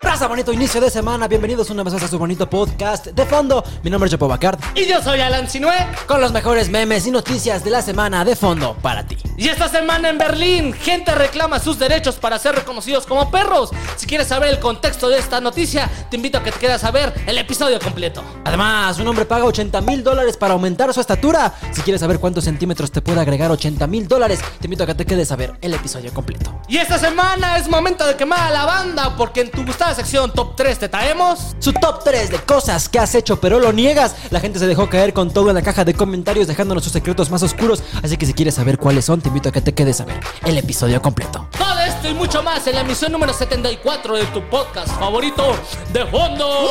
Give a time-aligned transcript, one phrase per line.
[0.00, 3.64] Raza bonito inicio de semana, bienvenidos una vez más a su bonito podcast de fondo.
[3.82, 5.72] Mi nombre es Chapo Bacard, Y yo soy Alan Sinue.
[6.06, 9.16] con los mejores memes y noticias de la semana de fondo para ti.
[9.36, 13.70] Y esta semana en Berlín, gente reclama sus derechos para ser reconocidos como perros.
[13.96, 16.90] Si quieres saber el contexto de esta noticia, te invito a que te quedes a
[16.90, 18.22] ver el episodio completo.
[18.44, 21.54] Además, un hombre paga 80 mil dólares para aumentar su estatura.
[21.72, 24.94] Si quieres saber cuántos centímetros te puede agregar 80 mil dólares, te invito a que
[24.94, 26.60] te quedes a ver el episodio completo.
[26.68, 30.30] Y esta semana es momento de quemar a la banda, porque en tu gustada sección
[30.32, 31.56] Top 3 te traemos.
[31.58, 34.14] Su top 3 de cosas que has hecho pero lo niegas.
[34.28, 37.30] La gente se dejó caer con todo en la caja de comentarios dejándonos sus secretos
[37.30, 37.82] más oscuros.
[38.02, 40.20] Así que si quieres saber cuáles son, te invito a que te quedes a ver
[40.44, 41.48] el episodio completo.
[41.56, 45.56] Todo esto y mucho más en la emisión número 74 de tu podcast favorito
[45.90, 46.70] de fondo.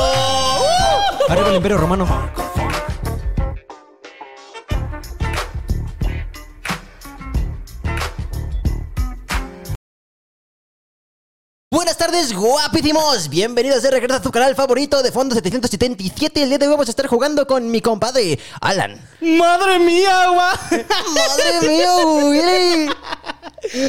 [1.28, 2.06] Arriba el Imperio Romano.
[12.12, 13.30] Tardes, guapísimos.
[13.30, 16.44] Bienvenidos de regreso a tu canal favorito de Fondo 777.
[16.44, 19.00] El día de hoy vamos a estar jugando con mi compadre Alan.
[19.22, 20.52] ¡Madre mía, agua!
[20.72, 22.90] Madre mía, güey.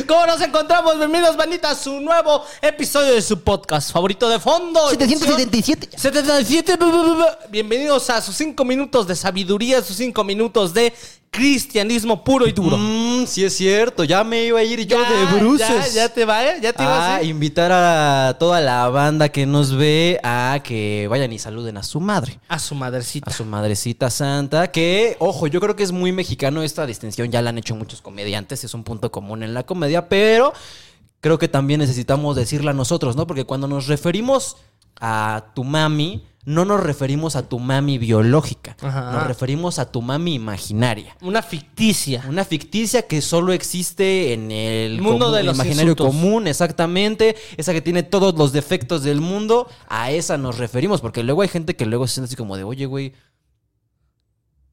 [0.06, 0.98] ¿Cómo nos encontramos?
[0.98, 4.90] Bienvenidos, bandita, a su nuevo episodio de su podcast favorito de fondo.
[4.90, 5.88] 777.
[5.96, 6.76] 77.
[6.76, 7.24] bu, bu, bu, bu.
[7.48, 10.92] Bienvenidos a sus 5 minutos de sabiduría, sus 5 minutos de
[11.30, 12.76] cristianismo puro y duro.
[12.76, 14.04] Mmm, sí es cierto.
[14.04, 15.94] Ya me iba a ir yo Ya, de bruces.
[15.94, 16.58] Ya, ya te va, ¿eh?
[16.60, 17.30] Ya te ibas a a ir.
[17.30, 22.00] invitar a toda la banda que nos ve a que vayan y saluden a su
[22.00, 22.38] madre.
[22.48, 23.30] A su madrecita.
[23.30, 27.40] A su madrecita santa, que, ojo, yo creo que es muy mexicano esta distinción, ya
[27.40, 30.52] la han hecho muchos comediantes, es un punto común en la comedia, pero
[31.20, 33.26] creo que también necesitamos decirla nosotros, ¿no?
[33.26, 34.56] Porque cuando nos referimos
[35.00, 39.12] a tu mami, no nos referimos a tu mami biológica, Ajá.
[39.12, 41.16] nos referimos a tu mami imaginaria.
[41.22, 42.24] Una ficticia.
[42.28, 46.06] Una ficticia que solo existe en el Mundo común- de los imaginario insultos.
[46.08, 47.36] común, exactamente.
[47.56, 49.68] Esa que tiene todos los defectos del mundo.
[49.88, 51.00] A esa nos referimos.
[51.00, 53.12] Porque luego hay gente que luego se siente así como de, oye, güey.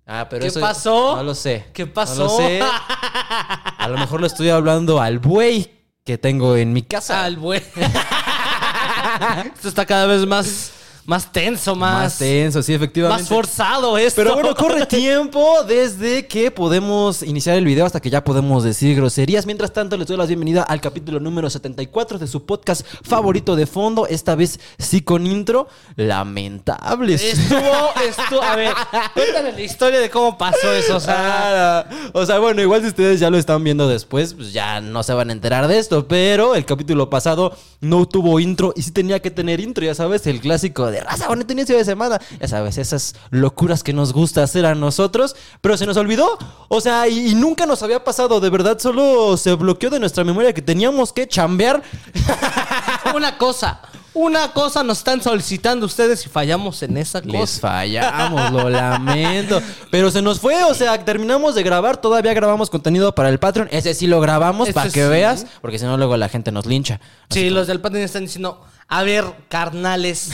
[0.08, 1.18] Ah, pero ¿Qué eso- pasó?
[1.18, 1.68] No lo sé.
[1.72, 2.24] ¿Qué No pasó?
[2.24, 2.62] lo sé.
[3.90, 5.68] A lo mejor lo estoy hablando al buey
[6.06, 7.24] que tengo en mi casa.
[7.24, 7.64] Al buen.
[9.56, 10.74] Esto está cada vez más,
[11.10, 13.24] más tenso, más, Más tenso, sí, efectivamente.
[13.24, 14.22] más forzado esto.
[14.22, 18.96] Pero bueno, corre tiempo desde que podemos iniciar el video hasta que ya podemos decir
[18.96, 19.48] groserías.
[19.48, 23.66] Mientras tanto, les doy la bienvenida al capítulo número 74 de su podcast favorito de
[23.66, 24.06] fondo.
[24.06, 25.68] Esta vez sí con intro.
[25.96, 27.24] Lamentables.
[27.24, 28.44] Estuvo, estuvo.
[28.44, 28.74] A ver,
[29.16, 30.98] cuéntame la historia de cómo pasó eso.
[30.98, 34.54] O sea, Ah, o sea, bueno, igual si ustedes ya lo están viendo después, pues
[34.54, 36.08] ya no se van a enterar de esto.
[36.08, 40.28] Pero el capítulo pasado no tuvo intro y sí tenía que tener intro, ya sabes,
[40.28, 42.20] el clásico de raza bonito inicio de semana.
[42.40, 46.38] Ya sabes, esas locuras que nos gusta hacer a nosotros, pero se nos olvidó.
[46.68, 50.24] O sea, y, y nunca nos había pasado, de verdad, solo se bloqueó de nuestra
[50.24, 51.82] memoria que teníamos que chambear.
[53.16, 53.82] una cosa.
[54.16, 57.60] Una cosa nos están solicitando ustedes y fallamos en esa Les cosa.
[57.62, 59.62] fallamos, lo lamento.
[59.92, 63.70] Pero se nos fue, o sea, terminamos de grabar, todavía grabamos contenido para el Patreon.
[63.72, 65.08] Ese sí lo grabamos para que sí.
[65.10, 67.00] veas, porque si no luego la gente nos lincha.
[67.30, 70.32] Sí, los del Patreon están diciendo, a ver, carnales,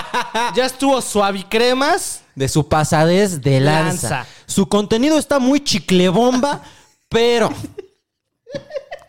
[0.56, 2.22] ya estuvo suavicremas.
[2.34, 4.10] De su pasadez de lanza.
[4.10, 4.26] Lanza.
[4.46, 6.62] Su contenido está muy chiclebomba,
[7.08, 7.50] pero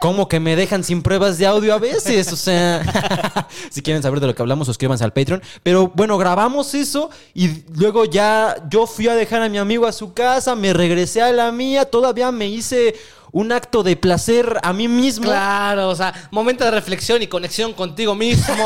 [0.04, 4.20] como que me dejan sin pruebas de audio a veces, o sea, si quieren saber
[4.20, 5.42] de lo que hablamos, suscríbanse al Patreon.
[5.64, 9.94] Pero bueno, grabamos eso y luego ya yo fui a dejar a mi amigo a
[9.94, 12.96] su casa, me regresé a la mía, todavía me hice
[13.34, 15.26] un acto de placer a mí mismo.
[15.26, 18.56] Claro, o sea, momento de reflexión y conexión contigo mismo.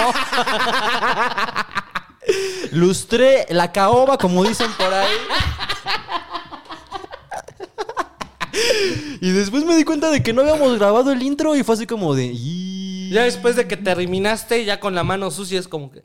[2.73, 5.15] Lustré la caoba, como dicen por ahí.
[9.21, 11.87] Y después me di cuenta de que no habíamos grabado el intro y fue así
[11.87, 12.35] como de...
[13.09, 16.03] Ya después de que terminaste, ya con la mano sucia es como que...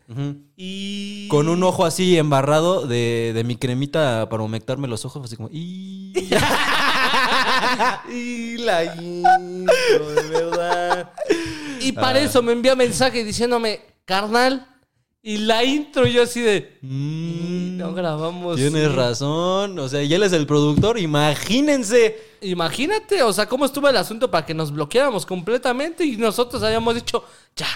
[0.57, 1.27] Y...
[1.29, 5.49] Con un ojo así embarrado de, de mi cremita para humectarme los ojos, así como...
[5.51, 6.13] "Y".
[8.13, 11.11] Y la intro, de verdad.
[11.81, 12.23] Y para Ah.
[12.23, 14.67] eso me envía mensaje diciéndome, carnal,
[15.25, 16.79] y la intro yo así de...
[16.83, 18.57] Mm, No grabamos.
[18.57, 19.79] Tienes razón.
[19.79, 22.21] O sea, y él es el productor, imagínense.
[22.41, 26.97] Imagínate, o sea, cómo estuvo el asunto para que nos bloqueáramos completamente y nosotros habíamos
[26.97, 27.69] dicho, ya,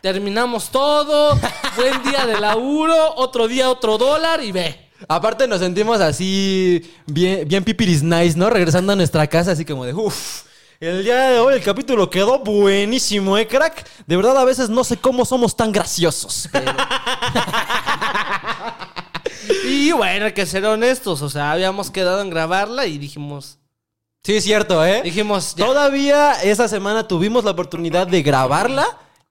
[0.00, 1.38] terminamos todo,
[1.76, 4.85] buen día de laburo, otro día otro dólar y ve.
[5.08, 8.48] Aparte nos sentimos así bien, bien pipiris nice, ¿no?
[8.50, 10.42] Regresando a nuestra casa así como de, uff,
[10.80, 13.86] el día de hoy el capítulo quedó buenísimo, ¿eh, crack?
[14.06, 16.48] De verdad a veces no sé cómo somos tan graciosos.
[16.52, 16.72] pero-
[19.68, 23.58] Y bueno, hay que ser honestos, o sea, habíamos quedado en grabarla y dijimos,
[24.24, 25.02] Sí, es cierto, ¿eh?
[25.04, 25.66] dijimos, ya.
[25.66, 28.86] Todavía esa semana tuvimos la oportunidad de grabarla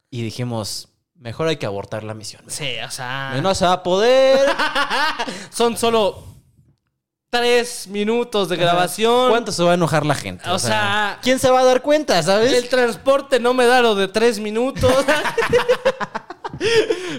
[0.09, 0.87] y dijimos,
[1.25, 2.43] mejor hay que abortar la misión.
[2.45, 3.33] Sí, o sea.
[3.41, 4.47] No se va a poder.
[5.49, 6.23] Son solo
[7.31, 9.31] tres minutos de grabación.
[9.31, 10.47] ¿Cuánto se va a enojar la gente?
[10.51, 12.53] O sea, ¿quién se va a dar cuenta, sabes?
[12.53, 14.93] El transporte no me da lo de tres minutos.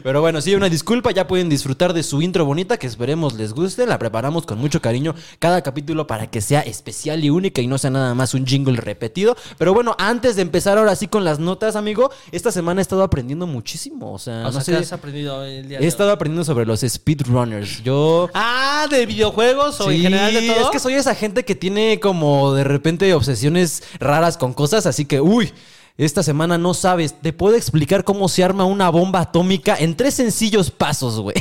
[0.03, 3.53] Pero bueno, sí, una disculpa, ya pueden disfrutar de su intro bonita, que esperemos les
[3.53, 3.87] guste.
[3.87, 7.79] La preparamos con mucho cariño cada capítulo para que sea especial y única y no
[7.79, 9.37] sea nada más un jingle repetido.
[9.59, 13.03] Pero bueno, antes de empezar ahora sí con las notas, amigo, esta semana he estado
[13.03, 14.13] aprendiendo muchísimo.
[14.13, 14.73] O sea, o no sea, sé.
[14.73, 15.89] ¿qué has aprendido el día He de hoy?
[15.89, 17.83] estado aprendiendo sobre los speedrunners.
[17.83, 18.29] Yo.
[18.35, 20.65] Ah, de videojuegos o en general de todo.
[20.67, 25.05] Es que soy esa gente que tiene como de repente obsesiones raras con cosas, así
[25.05, 25.53] que, uy.
[25.99, 30.15] Esta semana no sabes, te puedo explicar cómo se arma una bomba atómica en tres
[30.15, 31.37] sencillos pasos, güey.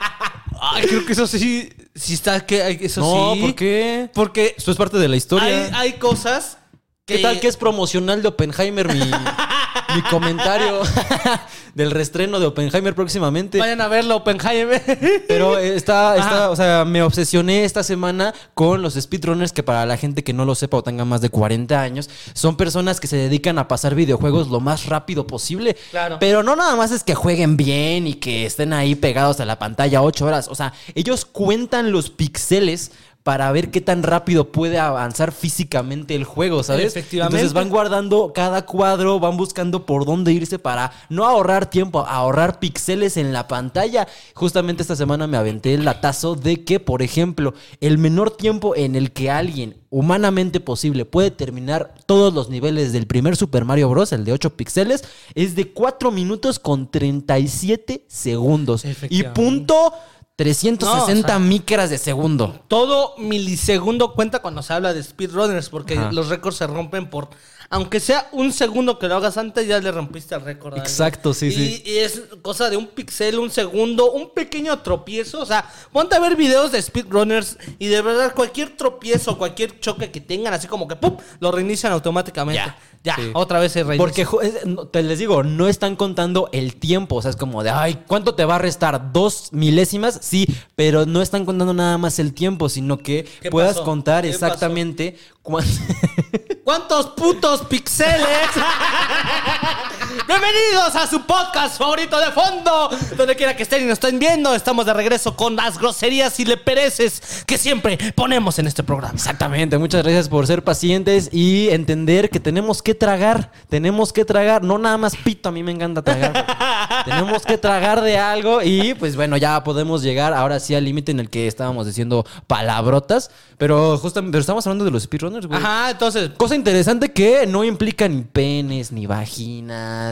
[0.60, 3.40] Ay, creo que eso sí, sí está que eso No, sí.
[3.40, 4.10] ¿por qué?
[4.14, 5.46] Porque Esto es parte de la historia.
[5.46, 6.58] hay, hay cosas
[7.06, 8.98] ¿Qué tal que es promocional de Oppenheimer mi,
[9.94, 10.80] mi comentario
[11.74, 13.58] del restreno de Oppenheimer próximamente?
[13.58, 14.82] Vayan a verlo, Oppenheimer.
[15.28, 19.96] Pero está, está, o sea, me obsesioné esta semana con los speedrunners que para la
[19.96, 23.16] gente que no lo sepa o tenga más de 40 años, son personas que se
[23.16, 25.76] dedican a pasar videojuegos lo más rápido posible.
[25.90, 26.18] Claro.
[26.20, 29.58] Pero no nada más es que jueguen bien y que estén ahí pegados a la
[29.58, 30.48] pantalla 8 horas.
[30.48, 32.92] O sea, ellos cuentan los pixeles
[33.26, 36.86] para ver qué tan rápido puede avanzar físicamente el juego, ¿sabes?
[36.86, 37.38] Efectivamente.
[37.38, 42.60] Entonces van guardando cada cuadro, van buscando por dónde irse para no ahorrar tiempo, ahorrar
[42.60, 44.06] píxeles en la pantalla.
[44.32, 48.94] Justamente esta semana me aventé el latazo de que, por ejemplo, el menor tiempo en
[48.94, 54.12] el que alguien humanamente posible puede terminar todos los niveles del primer Super Mario Bros.,
[54.12, 55.02] el de 8 píxeles,
[55.34, 58.84] es de 4 minutos con 37 segundos.
[59.08, 59.92] Y punto
[60.36, 62.60] 360 No, o sea- micras de segundo.
[62.68, 66.12] Todo milisegundo cuenta cuando se habla de speedrunners, porque Ajá.
[66.12, 67.30] los récords se rompen por.
[67.68, 70.76] Aunque sea un segundo que lo hagas antes, ya le rompiste el récord.
[70.78, 71.82] Exacto, sí, y, sí.
[71.84, 75.40] Y es cosa de un pixel, un segundo, un pequeño tropiezo.
[75.40, 80.10] O sea, ponte a ver videos de speedrunners y de verdad cualquier tropiezo, cualquier choque
[80.10, 81.16] que tengan, así como que ¡pum!
[81.40, 82.60] lo reinician automáticamente.
[82.62, 83.30] Ya, Ya, sí.
[83.34, 84.26] otra vez se reinicia.
[84.28, 87.16] Porque te les digo, no están contando el tiempo.
[87.16, 89.12] O sea, es como de, ay, ¿cuánto te va a restar?
[89.12, 90.18] ¿Dos milésimas?
[90.22, 90.46] Sí,
[90.76, 93.84] pero no están contando nada más el tiempo, sino que ¿Qué puedas pasó?
[93.84, 95.70] contar ¿Qué exactamente cuánto.
[96.66, 98.50] ¿Cuántos putos pixeles?
[100.24, 102.90] Bienvenidos a su podcast favorito de fondo.
[103.16, 106.44] Donde quiera que estén y nos estén viendo, estamos de regreso con las groserías y
[106.44, 109.14] le pereces que siempre ponemos en este programa.
[109.14, 114.62] Exactamente, muchas gracias por ser pacientes y entender que tenemos que tragar, tenemos que tragar,
[114.62, 116.46] no nada más pito, a mí me encanta tragar.
[117.04, 121.12] tenemos que tragar de algo y pues bueno, ya podemos llegar ahora sí al límite
[121.12, 125.58] en el que estábamos diciendo palabrotas, pero justamente pero estamos hablando de los speedrunners, güey.
[125.58, 129.06] Ajá, entonces, Cosa interesante que no implica ni penes, ni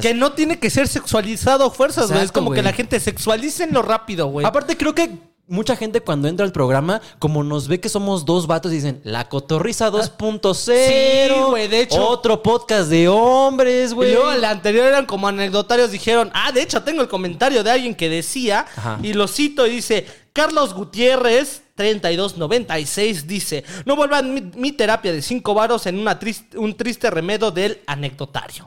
[0.00, 2.25] que no tiene que ser sexualizado a fuerzas, güey.
[2.25, 4.46] Es como que la gente sexualicen lo rápido, güey.
[4.46, 5.11] Aparte, creo que
[5.46, 9.29] mucha gente cuando entra al programa, como nos ve que somos dos vatos, dicen, la
[9.29, 10.55] cotorriza 2.0.
[10.55, 12.08] Sí, güey, de hecho.
[12.08, 14.12] Otro podcast de hombres, Y güey.
[14.14, 17.94] luego el anterior eran como anecdotarios, dijeron, ah, de hecho tengo el comentario de alguien
[17.94, 18.99] que decía, Ajá.
[19.02, 25.23] y lo cito y dice, Carlos Gutiérrez, 3296, dice, no vuelvan mi, mi terapia de
[25.23, 26.19] cinco varos en una
[26.56, 28.64] un triste remedio del anecdotario.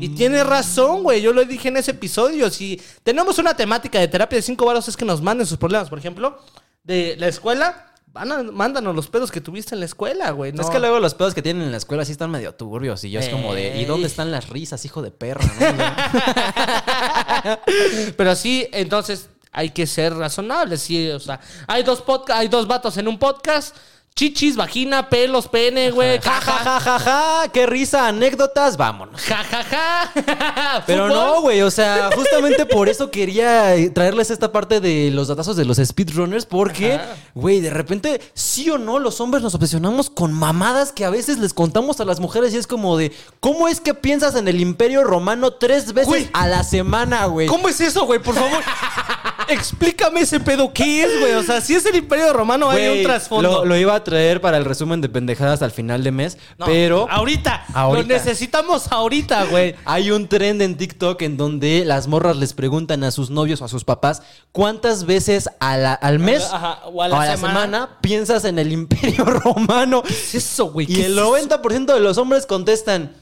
[0.00, 4.08] Y tiene razón, güey, yo lo dije en ese episodio, si tenemos una temática de
[4.08, 6.38] terapia de cinco varos es que nos manden sus problemas, por ejemplo,
[6.84, 10.50] de la escuela, van a- mándanos los pedos que tuviste en la escuela, güey.
[10.50, 13.04] Es no- que luego los pedos que tienen en la escuela sí están medio turbios
[13.04, 15.44] y yo es como de, ¿y dónde están las risas, hijo de perra?
[15.44, 17.56] no?
[18.16, 22.66] Pero sí, entonces hay que ser razonables, sí, o sea, hay dos podca- hay dos
[22.66, 23.74] vatos en un podcast,
[24.16, 29.20] chichis, vagina, pelos, pene, güey, ja, ja, ja, ja, ja, qué risa, anécdotas, vámonos.
[29.20, 30.82] ja, ja, ja.
[30.86, 35.54] Pero no, güey, o sea, justamente por eso quería traerles esta parte de los datazos
[35.54, 36.98] de los speedrunners, porque,
[37.34, 41.36] güey, de repente, sí o no, los hombres nos obsesionamos con mamadas que a veces
[41.36, 44.62] les contamos a las mujeres y es como de, ¿cómo es que piensas en el
[44.62, 47.48] imperio romano tres veces a la semana, güey?
[47.48, 48.18] ¿Cómo es eso, güey?
[48.18, 48.62] Por favor,
[49.48, 50.72] explícame ese pedo.
[50.72, 51.34] ¿Qué es, güey?
[51.34, 53.48] O sea, si es el Imperio Romano, hay un trasfondo.
[53.60, 56.66] Lo, lo iba a traer para el resumen de pendejadas al final de mes, No,
[56.66, 57.06] pero...
[57.10, 57.64] Ahorita.
[57.74, 58.06] Ahorita.
[58.08, 59.74] Lo necesitamos ahorita, güey.
[59.84, 63.64] Hay un trend en TikTok en donde las morras les preguntan a sus novios o
[63.64, 64.22] a sus papás
[64.52, 67.98] cuántas veces a la- al mes Ajá, o a la semana.
[68.00, 70.02] piensas en el imperio romano.
[70.02, 70.86] ¿Qué es eso, güey?
[70.90, 71.58] Y ¿Qué el es eso?
[71.58, 73.14] 90% de los hombres contestan,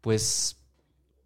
[0.00, 0.56] pues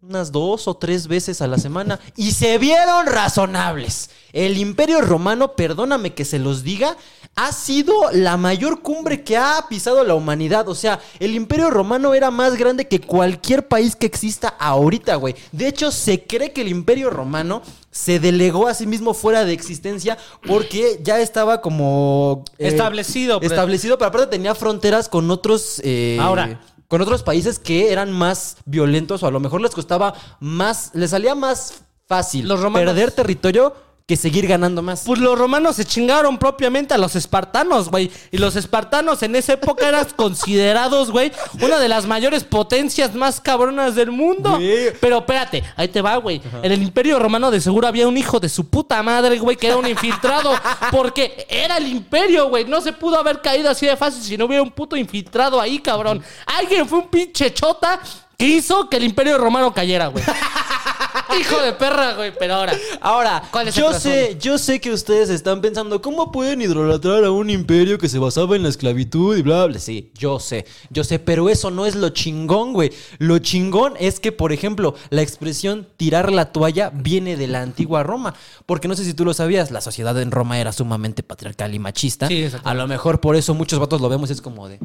[0.07, 4.11] unas dos o tres veces a la semana y se vieron razonables.
[4.33, 6.95] El imperio romano, perdóname que se los diga,
[7.35, 10.67] ha sido la mayor cumbre que ha pisado la humanidad.
[10.69, 15.35] O sea, el imperio romano era más grande que cualquier país que exista ahorita, güey.
[15.51, 19.53] De hecho, se cree que el imperio romano se delegó a sí mismo fuera de
[19.53, 22.43] existencia porque ya estaba como...
[22.59, 23.51] eh, Establecido, pues.
[23.51, 25.81] Establecido, pero aparte tenía fronteras con otros...
[25.83, 26.61] eh, Ahora.
[26.87, 30.91] Con otros países que eran más violentos o a lo mejor les costaba más...
[30.93, 33.73] Les salía más fácil Los romanos- perder territorio
[34.07, 35.01] que seguir ganando más.
[35.03, 38.11] Pues los romanos se chingaron propiamente a los espartanos, güey.
[38.29, 43.41] Y los espartanos en esa época eran considerados, güey, una de las mayores potencias más
[43.41, 44.57] cabronas del mundo.
[44.57, 44.93] Güey.
[45.01, 46.39] Pero espérate, ahí te va, güey.
[46.61, 49.67] En el imperio romano de seguro había un hijo de su puta madre, güey, que
[49.67, 50.53] era un infiltrado.
[50.91, 52.65] Porque era el imperio, güey.
[52.65, 55.79] No se pudo haber caído así de fácil si no hubiera un puto infiltrado ahí,
[55.79, 56.23] cabrón.
[56.45, 57.99] Alguien fue un pinche chota
[58.37, 60.23] que hizo que el imperio romano cayera, güey.
[61.39, 62.33] Hijo de perra, güey.
[62.37, 66.61] Pero ahora, Ahora, ¿Cuál es yo sé, yo sé que ustedes están pensando, ¿cómo pueden
[66.61, 69.79] idolatrar a un imperio que se basaba en la esclavitud y bla, bla?
[69.79, 72.91] Sí, yo sé, yo sé, pero eso no es lo chingón, güey.
[73.17, 78.03] Lo chingón es que, por ejemplo, la expresión tirar la toalla viene de la antigua
[78.03, 78.33] Roma.
[78.65, 81.79] Porque no sé si tú lo sabías, la sociedad en Roma era sumamente patriarcal y
[81.79, 82.27] machista.
[82.27, 84.79] Sí, a lo mejor por eso muchos vatos lo vemos y es como de...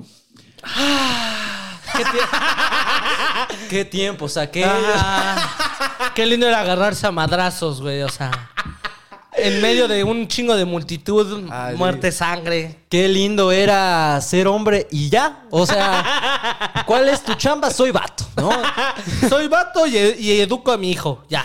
[2.05, 4.65] ¿qué tie- ¿Qué tiempo saqué?
[4.65, 8.03] Ah, qué lindo era agarrarse a madrazos, güey.
[8.03, 8.31] O sea,
[9.33, 12.81] en medio de un chingo de multitud, Ay, muerte, sangre.
[12.89, 15.45] Qué lindo era ser hombre y ya.
[15.51, 17.71] O sea, ¿cuál es tu chamba?
[17.71, 18.51] Soy vato, ¿no?
[19.29, 21.25] Soy vato y, y educo a mi hijo.
[21.29, 21.45] Ya.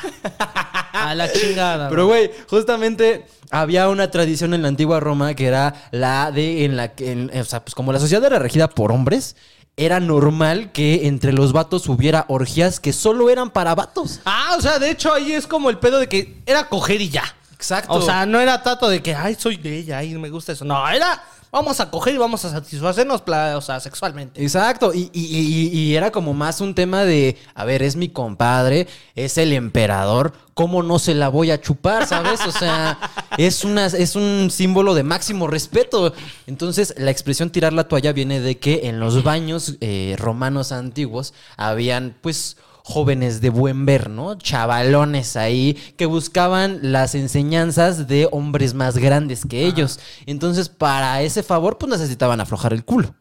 [0.94, 1.90] A la chingada.
[1.90, 6.76] Pero, güey, justamente había una tradición en la antigua Roma que era la de en
[6.76, 9.36] la que, en- o sea, pues como la sociedad era regida por hombres,
[9.78, 14.22] era normal que entre los vatos hubiera orgías que solo eran para vatos.
[14.26, 17.10] Ah, o sea, de hecho ahí es como el pedo de que era coger y
[17.10, 17.24] ya.
[17.54, 17.94] Exacto.
[17.94, 20.66] O sea, no era trato de que, ay, soy de ella, ay, me gusta eso.
[20.66, 21.24] No, era,
[21.56, 24.44] vamos a coger y vamos a satisfacernos, o sea, sexualmente.
[24.44, 28.10] Exacto, y, y- y- y era como más un tema de, a ver, es mi
[28.10, 32.42] compadre, es el emperador, ¿cómo no se la voy a chupar, sabes?
[32.46, 33.00] O sea,
[33.38, 36.14] es, una, es un símbolo de máximo respeto.
[36.46, 41.34] Entonces, la expresión tirar la toalla viene de que en los baños eh, romanos antiguos
[41.56, 42.58] habían, pues,
[42.88, 44.36] jóvenes de buen ver, ¿no?
[44.36, 50.00] Chavalones ahí que buscaban las enseñanzas de hombres más grandes que ellos.
[50.28, 53.16] Entonces, para ese favor, pues necesitaban aflojar el culo.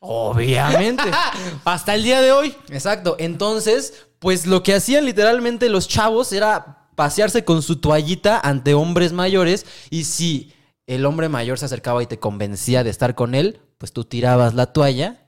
[0.00, 1.04] Obviamente.
[1.64, 2.54] Hasta el día de hoy.
[2.68, 3.16] Exacto.
[3.18, 9.14] Entonces, pues lo que hacían literalmente los chavos era pasearse con su toallita ante hombres
[9.14, 10.52] mayores y si
[10.86, 14.52] el hombre mayor se acercaba y te convencía de estar con él, pues tú tirabas
[14.52, 15.27] la toalla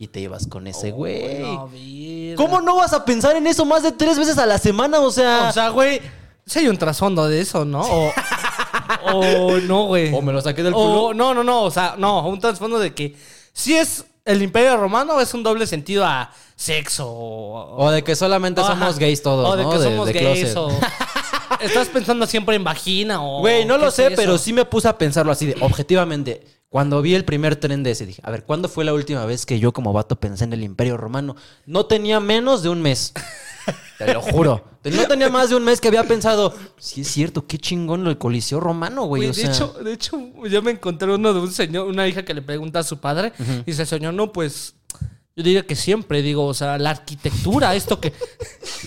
[0.00, 1.40] y te ibas con ese güey.
[1.40, 2.36] No, verga.
[2.36, 4.98] ¿Cómo no vas a pensar en eso más de tres veces a la semana?
[5.00, 6.00] O sea, O sea, güey,
[6.46, 7.82] sí hay un trasfondo de eso, ¿no?
[7.82, 8.10] O,
[9.12, 10.12] o no, güey.
[10.14, 10.76] o me lo saqué del O,
[11.10, 11.14] culo.
[11.14, 13.14] no, no, no, o sea, no, un trasfondo de que
[13.52, 18.16] si es el imperio romano es un doble sentido a sexo o, O de que
[18.16, 18.70] solamente Ajá.
[18.72, 19.70] somos gays todos, o de ¿no?
[19.70, 20.56] que somos gays closet.
[20.56, 20.70] o
[21.60, 24.88] estás pensando siempre en vagina o Güey, no ¿qué lo sé, pero sí me puse
[24.88, 26.42] a pensarlo así de objetivamente.
[26.70, 29.44] Cuando vi el primer tren de ese, dije, a ver, ¿cuándo fue la última vez
[29.44, 31.34] que yo como vato pensé en el Imperio Romano?
[31.66, 33.12] No tenía menos de un mes.
[33.98, 34.64] Te lo juro.
[34.84, 38.18] No tenía más de un mes que había pensado, sí es cierto, qué chingón el
[38.18, 39.26] Coliseo Romano, güey.
[39.26, 42.24] Güey, o de, hecho, de hecho, yo me encontré uno de un señor, una hija
[42.24, 44.74] que le pregunta a su padre y dice, señor, no, pues
[45.40, 48.12] yo diría que siempre, digo, o sea, la arquitectura, esto que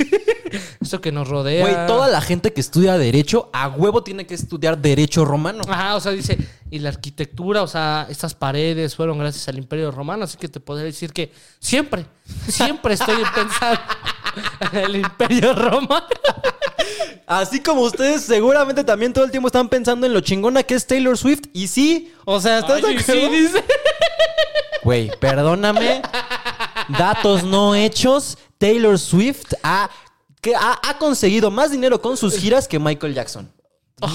[0.82, 1.64] esto que nos rodea.
[1.64, 5.64] güey, toda la gente que estudia Derecho, a huevo tiene que estudiar Derecho Romano.
[5.68, 6.38] Ajá, o sea, dice,
[6.70, 10.60] y la arquitectura, o sea, estas paredes fueron gracias al Imperio Romano, así que te
[10.60, 12.06] podría decir que siempre,
[12.48, 13.82] siempre estoy pensando
[14.72, 16.06] en el Imperio Romano.
[17.26, 20.86] Así como ustedes seguramente también todo el tiempo están pensando en lo chingona que es
[20.86, 21.46] Taylor Swift.
[21.54, 23.64] Y sí, o sea, ¿estás de Ay, sí, dice.
[24.84, 26.02] Güey, perdóname.
[26.90, 28.38] Datos no hechos.
[28.58, 29.90] Taylor Swift ha,
[30.42, 33.52] que ha, ha conseguido más dinero con sus giras que Michael Jackson.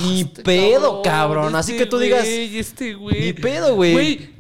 [0.03, 1.55] Ni Este pedo, cabrón.
[1.57, 2.27] Así este que tú digas.
[2.27, 2.95] este.
[2.97, 3.93] Ni pedo, güey.
[3.93, 4.31] Güey,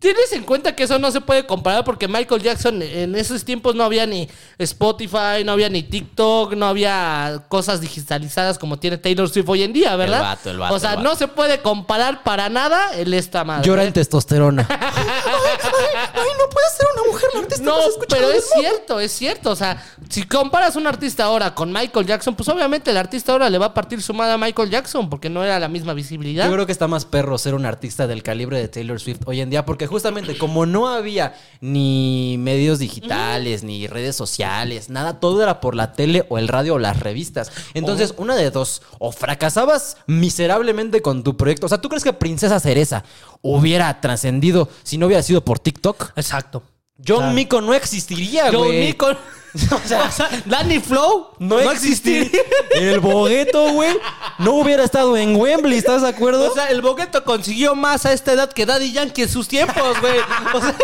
[0.00, 3.74] Tienes en cuenta que eso no se puede comparar porque Michael Jackson en esos tiempos
[3.74, 9.28] no había ni Spotify, no había ni TikTok, no había cosas digitalizadas como tiene Taylor
[9.28, 10.20] Swift hoy en día, ¿verdad?
[10.20, 11.08] El vato, el vato, o sea, el vato.
[11.10, 13.66] no se puede comparar para nada el esta madre.
[13.66, 14.66] Llora en testosterona.
[14.70, 17.62] ay, no puede ser una mujer la artista.
[17.62, 19.50] No, se escucha pero es cierto, es cierto.
[19.50, 23.50] O sea, si comparas un artista ahora con Michael Jackson, pues obviamente el artista ahora
[23.50, 26.46] le va a partir su madre a Michael Jackson porque no era la misma visibilidad.
[26.46, 29.42] Yo creo que está más perro ser un artista del calibre de Taylor Swift hoy
[29.42, 35.42] en día porque justamente como no había ni medios digitales, ni redes sociales, nada, todo
[35.42, 37.52] era por la tele o el radio o las revistas.
[37.74, 41.66] Entonces, una de dos, o fracasabas miserablemente con tu proyecto.
[41.66, 43.04] O sea, ¿tú crees que Princesa Cereza
[43.42, 46.12] hubiera trascendido si no hubiera sido por TikTok?
[46.16, 46.62] Exacto.
[47.06, 47.32] John Claro.
[47.32, 48.86] Mico no existiría, John güey.
[48.86, 49.08] Mico.
[49.72, 50.10] o, sea,
[50.46, 52.30] Danny Flow No, existiría.
[52.72, 53.96] El bogueto, güey,
[54.38, 56.50] no hubiera estado en Wembley, ¿estás de acuerdo?
[56.50, 60.00] O sea, el Bogueto consiguió más a esta edad que Daddy Yankee en sus tiempos,
[60.00, 60.18] güey.
[60.54, 60.76] O sea,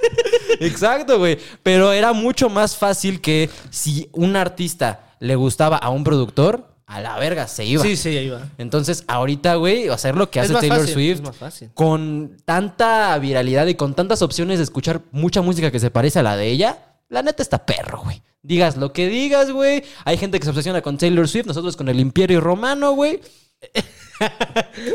[0.60, 1.38] Exacto, güey.
[1.62, 7.00] Pero era mucho más fácil que si un artista le gustaba a un productor, a
[7.00, 7.82] la verga se iba.
[7.82, 8.42] sí, sí, ahí va.
[8.58, 11.70] Entonces, ahorita, güey, hacer lo que Es hace Taylor fácil, Swift es más fácil.
[11.74, 16.22] con tanta viralidad y con tantas opciones de escuchar mucha música que se parece a
[16.22, 16.78] la de ella,
[17.12, 18.22] la neta está perro, güey.
[18.42, 19.84] Digas lo que digas, güey.
[20.04, 23.20] Hay gente que se obsesiona con Taylor Swift, nosotros con el Imperio Romano, güey.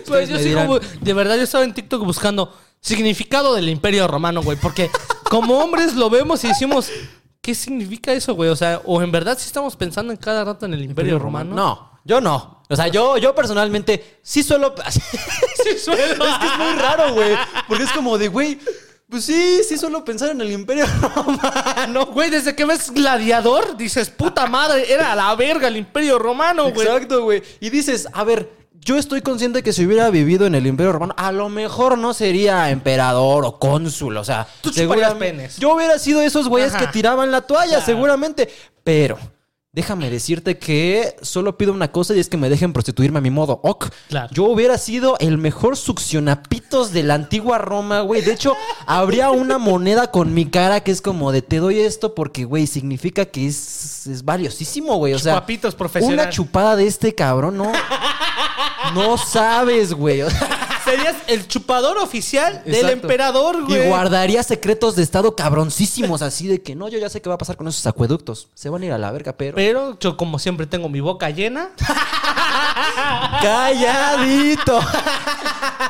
[0.07, 0.67] Pues yo dirán.
[0.67, 4.57] como- de verdad, yo estaba en TikTok buscando significado del Imperio Romano, güey.
[4.57, 4.89] Porque
[5.29, 6.89] como hombres lo vemos y decimos,
[7.41, 8.50] ¿qué significa eso, güey?
[8.50, 11.55] O sea, o en verdad sí estamos pensando en cada rato en el Imperio, Romano.
[11.55, 12.63] No, yo no.
[12.69, 14.74] O sea, yo, yo personalmente sí suelo.
[15.63, 16.25] Sí, suelo.
[16.25, 17.36] Es que es muy raro, güey.
[17.67, 18.57] Porque es como de, güey,
[19.09, 20.85] pues sí, sí suelo pensar en el Imperio
[21.15, 22.07] Romano.
[22.07, 26.87] Güey, desde que ves Gladiador, dices, puta madre, era la verga el Imperio Romano, güey.
[26.87, 27.41] Exacto, güey.
[27.59, 31.13] Y dices, a ver, yo estoy consciente que si hubiera vivido en el Imperio Romano,
[31.17, 34.17] a lo mejor no sería emperador o cónsul.
[34.17, 35.57] O sea, Tú seguramente- penes.
[35.57, 36.85] Yo hubiera sido esos güeyes Ajá.
[36.85, 37.85] que tiraban la toalla, Claro.
[37.85, 38.49] seguramente.
[38.83, 39.17] Pero.
[39.74, 43.29] Déjame decirte que solo pido una cosa y es que me dejen prostituirme a mi
[43.29, 43.59] modo.
[43.63, 43.89] Ok.
[44.07, 44.29] Claro.
[44.31, 48.21] Yo hubiera sido el mejor succionapitos de la antigua Roma, güey.
[48.21, 48.55] De hecho,
[48.88, 52.65] habría una moneda con mi cara que es como de te doy esto porque, güey,
[52.65, 55.13] significa que es, es valiosísimo, güey.
[55.13, 56.19] O sea, Chupapitos profesional.
[56.21, 57.71] una chupada de este cabrón, no.
[58.95, 60.21] No sabes, güey.
[60.21, 63.86] O sea, Serías el chupador oficial del emperador, güey.
[63.86, 67.36] Y guardaría secretos de estado cabroncísimos, así de que no, yo ya sé qué va
[67.36, 68.48] a pasar con esos acueductos.
[68.53, 69.56] Se van a ir a la verga, pero.
[69.56, 71.70] Pero yo, como siempre, tengo mi boca llena.
[73.41, 74.79] ¡Calladito!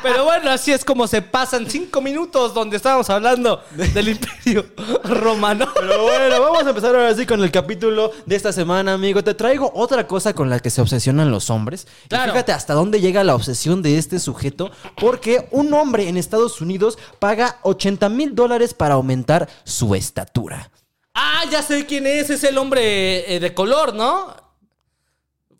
[0.02, 4.64] Pero bueno, así es como se pasan cinco minutos donde estábamos hablando del Imperio
[5.02, 5.66] Romano.
[5.74, 9.24] Pero bueno, vamos a empezar ahora sí con el capítulo de esta semana, amigo.
[9.24, 11.86] Te traigo otra cosa con la que se obsesionan los hombres.
[12.04, 12.30] Y Claro.
[12.32, 16.98] fíjate hasta dónde llega la obsesión de este sujeto, porque un hombre en Estados Unidos
[17.18, 20.70] paga 80 mil dólares para aumentar su estatura.
[21.14, 22.30] Ah, ya sé quién es.
[22.30, 24.34] Es el hombre eh, de color, ¿no?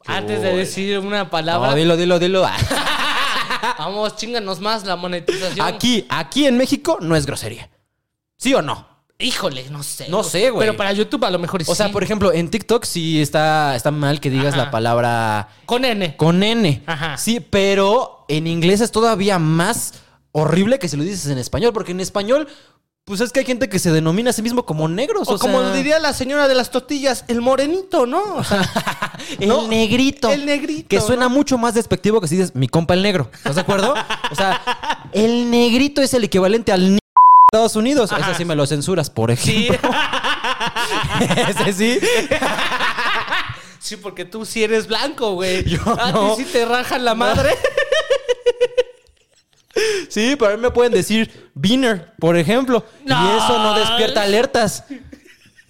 [0.07, 1.71] Antes de decir una palabra.
[1.71, 2.43] No, dilo, dilo, dilo.
[3.79, 5.67] Vamos, chinganos más la monetización.
[5.67, 7.69] Aquí, aquí en México no es grosería.
[8.37, 8.87] ¿Sí o no?
[9.21, 10.09] Híjole, no sé.
[10.09, 10.65] No sé, güey.
[10.65, 11.71] Pero para YouTube a lo mejor sí.
[11.71, 14.65] O sea, por ejemplo, en TikTok sí está, está mal que digas Ajá.
[14.67, 16.17] la palabra Con N.
[16.17, 16.83] con N.
[16.87, 17.17] Ajá.
[17.19, 19.95] Sí, pero en inglés es todavía más
[20.31, 22.47] horrible que si lo dices en español, porque en español,
[23.05, 25.27] pues es que hay gente que se denomina a sí mismo como negros.
[25.29, 28.37] O, O, como sea, diría la señora de las tortillas, el morenito, ¿no?
[28.37, 28.71] O sea,
[29.41, 30.31] el no, negrito.
[30.31, 31.31] el negrito, Que suena ¿no?
[31.31, 33.31] mucho más despectivo que si dices mi compa el negro.
[33.35, 33.95] ¿Estás de acuerdo?
[34.31, 34.61] o sea,
[35.13, 37.01] el negrito es el equivalente al
[37.51, 38.11] Estados Unidos.
[38.13, 39.69] Ese sí me lo censuras, por sí.
[39.69, 39.91] ejemplo.
[41.49, 41.99] Ese sí.
[43.79, 45.65] sí, porque tú sí eres blanco, güey.
[45.65, 46.35] Yo A no.
[46.37, 47.57] ti sí te rajan la madre.
[50.11, 52.85] Sí, pero a mí me pueden decir beaner, por ejemplo.
[53.07, 53.15] No.
[53.25, 54.85] Y eso no despierta alertas.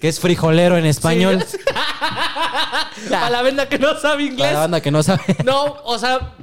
[0.00, 1.44] Que es frijolero en español.
[3.14, 4.52] A la venda que no sabe Para inglés.
[4.52, 5.22] la banda que no sabe.
[5.44, 6.34] No, o sea,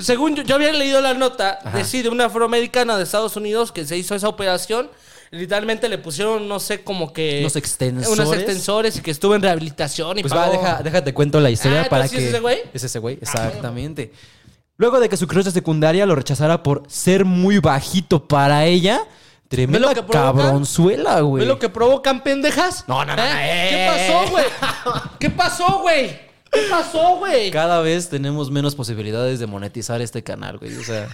[0.00, 3.72] según yo, yo había leído la nota de sí, de una afroamericana de Estados Unidos
[3.72, 4.88] que se hizo esa operación.
[5.30, 7.40] Literalmente le pusieron, no sé, como que.
[7.40, 8.08] Unos extensores.
[8.08, 11.50] Unos extensores y que estuvo en rehabilitación y Pues va, pagó- deja, déjate cuento la
[11.50, 12.18] historia Ah, para que.
[12.18, 12.58] ¿es ese güey?
[12.72, 14.12] Es ese güey, exactamente.
[14.76, 19.00] Luego de que su crush de secundaria lo rechazara por ser muy bajito para ella,
[19.48, 20.42] tremenda ¿Ve lo que provoca?
[20.42, 21.40] cabronzuela, güey.
[21.40, 22.84] ¿Ve lo que provocan pendejas?
[22.86, 23.26] No, no, no, ¿Eh?
[23.26, 23.68] no, eh.
[23.70, 24.44] ¿Qué pasó, güey?
[25.18, 26.24] ¿Qué pasó, güey?
[26.50, 27.50] ¿Qué pasó, güey?
[27.50, 30.76] Cada vez tenemos menos posibilidades de monetizar este canal, güey.
[30.76, 31.08] O sea,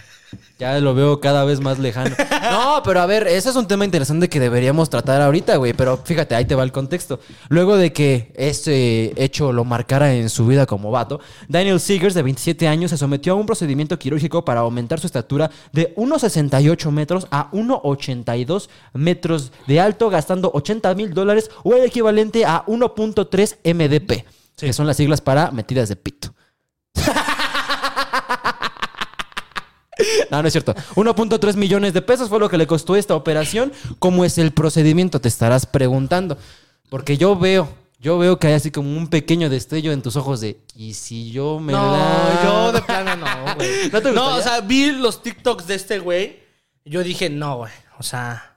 [0.58, 2.14] ya lo veo cada vez más lejano.
[2.50, 5.72] No, pero a ver, ese es un tema interesante que deberíamos tratar ahorita, güey.
[5.72, 7.20] Pero fíjate, ahí te va el contexto.
[7.48, 12.22] Luego de que este hecho lo marcara en su vida como vato, Daniel Seegers, de
[12.22, 17.28] 27 años, se sometió a un procedimiento quirúrgico para aumentar su estatura de 1,68 metros
[17.30, 24.24] a 1,82 metros de alto, gastando 80 mil dólares o el equivalente a 1.3 MDP,
[24.56, 26.34] que son las siglas para metidas de pito.
[30.30, 30.74] No, no es cierto.
[30.94, 33.72] 1.3 millones de pesos fue lo que le costó esta operación.
[33.98, 35.20] ¿Cómo es el procedimiento?
[35.20, 36.38] Te estarás preguntando.
[36.88, 40.40] Porque yo veo, yo veo que hay así como un pequeño destello en tus ojos
[40.40, 42.40] de, ¿y si yo me No, la...
[42.44, 43.68] yo de plano no, güey.
[43.92, 46.40] ¿No te No, o sea, vi los TikToks de este güey.
[46.84, 47.72] Yo dije, no, güey.
[47.98, 48.49] O sea,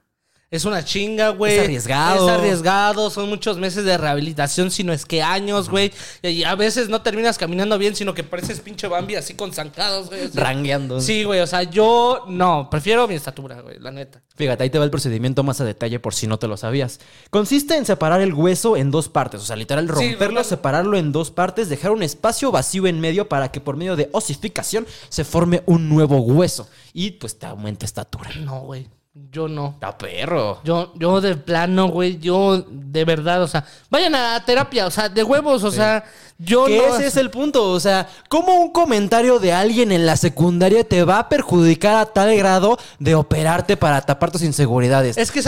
[0.53, 1.55] es una chinga, güey.
[1.55, 2.29] Es arriesgado.
[2.29, 3.09] Es arriesgado.
[3.09, 5.91] Son muchos meses de rehabilitación, si no es que años, güey.
[6.21, 10.09] Y a veces no terminas caminando bien, sino que pareces pinche Bambi así con zancados,
[10.09, 10.25] güey.
[10.25, 11.01] O sea, Rangueando.
[11.01, 11.39] Sí, güey.
[11.39, 12.69] O sea, yo no.
[12.69, 14.21] Prefiero mi estatura, güey, la neta.
[14.35, 16.99] Fíjate, ahí te va el procedimiento más a detalle por si no te lo sabías.
[17.31, 21.31] Consiste en separar el hueso en dos partes, o sea, literal romperlo, separarlo en dos
[21.31, 25.63] partes, dejar un espacio vacío en medio para que por medio de osificación se forme
[25.65, 28.29] un nuevo hueso y pues te aumente estatura.
[28.35, 28.87] No, güey.
[29.15, 29.78] Yo no.
[29.82, 30.60] ¡A perro!
[30.63, 35.08] Yo, yo de plano, güey, yo de verdad, o sea, vayan a terapia, o sea,
[35.08, 36.04] de huevos, o sea,
[36.39, 36.95] yo Que no.
[36.95, 41.04] ese es el punto, o sea, ¿cómo un comentario de alguien en la secundaria te
[41.04, 45.15] va a perjudicar a tal grado de operarte para tapar tus inseguridades?
[45.15, 45.43] Es que o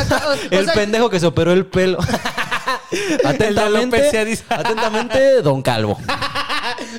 [0.52, 1.98] el sea, pendejo que se operó el pelo.
[3.26, 5.98] atentamente, atentamente, Don Calvo.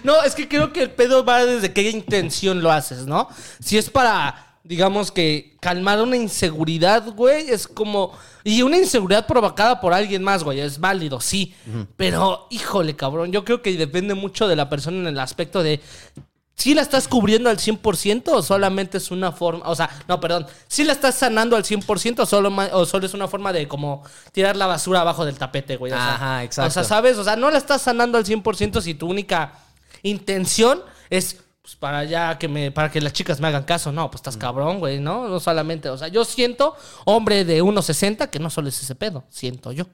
[0.03, 3.29] No, es que creo que el pedo va desde qué intención lo haces, ¿no?
[3.63, 8.13] Si es para, digamos que calmar una inseguridad, güey, es como...
[8.45, 11.55] Y una inseguridad provocada por alguien más, güey, es válido, sí.
[11.97, 15.81] Pero, híjole, cabrón, yo creo que depende mucho de la persona en el aspecto de...
[16.55, 20.47] ¿Sí la estás cubriendo al 100% o solamente es una forma, o sea, no, perdón,
[20.69, 24.03] ¿sí la estás sanando al 100% o solo, o solo es una forma de como
[24.33, 25.93] tirar la basura abajo del tapete, güey?
[25.93, 26.69] O sea, Ajá, exacto.
[26.69, 27.19] O sea, ¿sabes?
[27.19, 29.53] O sea, no la estás sanando al 100% si tu única
[30.03, 33.91] intención es pues, para ya que me para que las chicas me hagan caso.
[33.91, 35.27] No, pues estás cabrón, güey, ¿no?
[35.27, 36.77] No solamente, o sea, yo siento
[37.07, 39.87] hombre de 1.60 que no solo es ese pedo, siento yo.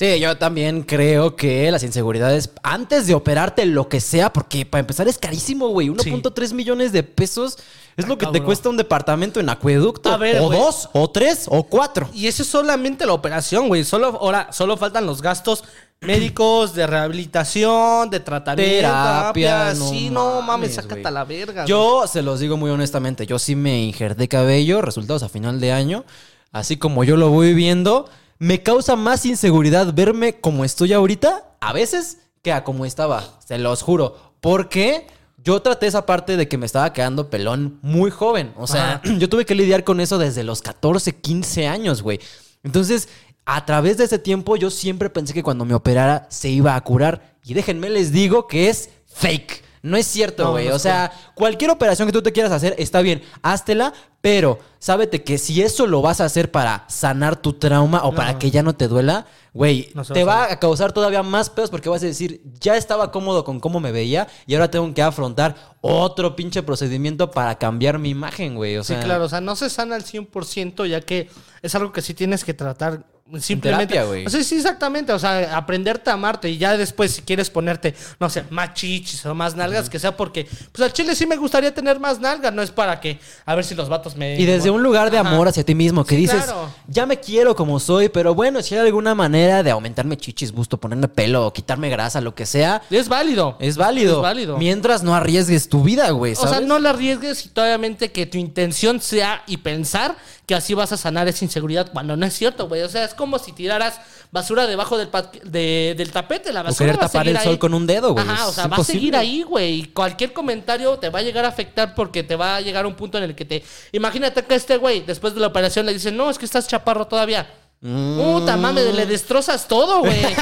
[0.00, 4.80] Sí, yo también creo que las inseguridades, antes de operarte lo que sea, porque para
[4.80, 5.90] empezar es carísimo, güey.
[5.90, 7.58] 1.3 millones de pesos
[7.98, 10.10] es lo que te cuesta un departamento en acueducto.
[10.10, 12.08] A ver, o dos, o tres, o cuatro.
[12.14, 13.84] Y eso es solamente la operación, güey.
[13.84, 15.64] Solo, ahora, solo faltan los gastos
[16.00, 18.76] médicos, de rehabilitación, de tratamiento.
[18.76, 21.66] Terapia, no sí, no mames, sácate a la verga.
[21.66, 25.72] Yo se los digo muy honestamente, yo sí me injerté cabello, resultados a final de
[25.72, 26.06] año,
[26.52, 28.08] así como yo lo voy viendo,
[28.40, 33.58] me causa más inseguridad verme como estoy ahorita, a veces, que a como estaba, se
[33.58, 38.54] los juro, porque yo traté esa parte de que me estaba quedando pelón muy joven,
[38.56, 42.18] o sea, yo tuve que lidiar con eso desde los 14, 15 años, güey.
[42.62, 43.10] Entonces,
[43.44, 46.80] a través de ese tiempo yo siempre pensé que cuando me operara se iba a
[46.80, 47.36] curar.
[47.44, 49.64] Y déjenme les digo que es fake.
[49.82, 50.68] No es cierto, güey.
[50.68, 55.22] no o sea, cualquier operación que tú te quieras hacer está bien, háztela, pero sábete
[55.24, 58.62] que si eso lo vas a hacer para sanar tu trauma o para que ya
[58.62, 62.06] no te duela, güey, te va a a causar todavía más pedos porque vas a
[62.06, 66.62] decir, ya estaba cómodo con cómo me veía y ahora tengo que afrontar otro pinche
[66.62, 68.76] procedimiento para cambiar mi imagen, güey.
[68.76, 71.30] O Sí, sea, claro, o sea, no se sana al 100% ya que
[71.62, 73.06] es algo que sí tienes que tratar
[73.38, 73.92] simplemente.
[73.94, 74.26] terapia, güey.
[74.26, 77.94] O sea, sí, exactamente, o sea, aprenderte a amarte y ya después si quieres ponerte,
[78.18, 81.36] no sé, más chichis o más nalgas, que sea porque, pues al chile sí me
[81.36, 84.38] gustaría tener más nalgas, no es para que, a ver si los vatos me...
[84.38, 85.28] Y desde un lugar de Ajá.
[85.30, 86.70] amor hacia ti mismo, que Sí, dices, claro.
[86.88, 90.78] ya me quiero como soy, pero bueno, si hay alguna manera de aumentarme chichis, busto,
[90.78, 93.56] ponerme pelo, quitarme grasa, lo que sea, Es válido.
[93.60, 94.16] es válido.
[94.16, 94.56] Es válido.
[94.58, 98.38] Mientras no arriesgues tu vida, güey, O sea, no la arriesgues y obviamente que tu
[98.38, 100.16] intención sea y pensar
[100.50, 102.82] que así vas a sanar esa inseguridad cuando no es cierto, güey.
[102.82, 104.00] O sea, es como si tiraras
[104.32, 105.08] basura debajo del,
[105.44, 106.52] de- del tapete.
[106.52, 107.58] La O basura querer va a tapar el sol ahí.
[107.58, 108.26] con un dedo, güey.
[108.28, 109.74] Ajá, o Es sea, va a seguir ahí, güey.
[109.74, 112.96] Y Cualquier comentario te va a llegar a afectar porque te va a llegar un
[112.96, 113.62] punto en el que te...
[113.92, 117.06] Imagínate que este güey, después de la operación, le dicen, no, es que estás chaparro
[117.06, 117.48] todavía.
[117.82, 120.20] Puta mames, le destrozas todo, güey.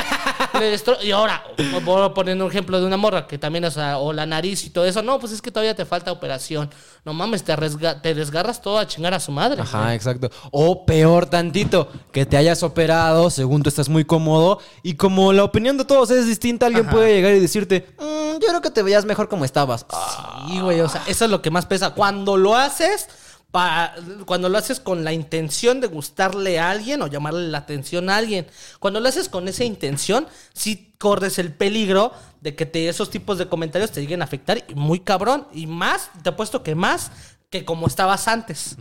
[0.59, 1.45] Le destro- Y ahora,
[1.85, 4.65] voy a poner un ejemplo de una morra que también, o sea, o la nariz
[4.65, 5.03] y todo eso.
[5.03, 6.69] No, pues es que todavía te falta operación.
[7.05, 7.55] No mames, te,
[8.03, 9.63] te desgarras todo a chingar a su madre.
[9.63, 9.95] Ajá, güey.
[9.95, 10.31] exacto.
[10.51, 15.45] O peor tantito, que te hayas operado, según tú estás muy cómodo, y como la
[15.45, 16.95] opinión de todos es distinta, alguien Ajá.
[16.95, 19.87] puede llegar y decirte, "Mm, yo creo que te veías mejor como estabas.
[20.49, 21.91] Sí, güey, o sea, eso es lo que más pesa.
[21.91, 23.07] Cuando lo haces,
[23.51, 23.95] pa-
[24.27, 28.17] cuando lo haces con la intención de gustarle a alguien o llamarle la atención a
[28.17, 28.47] alguien,
[28.79, 33.39] cuando lo haces con esa intención, sí corres el peligro de que te, esos tipos
[33.39, 35.47] de comentarios te lleguen a afectar y muy cabrón.
[35.53, 37.11] Y más, te apuesto que más
[37.51, 38.77] que como estabas antes.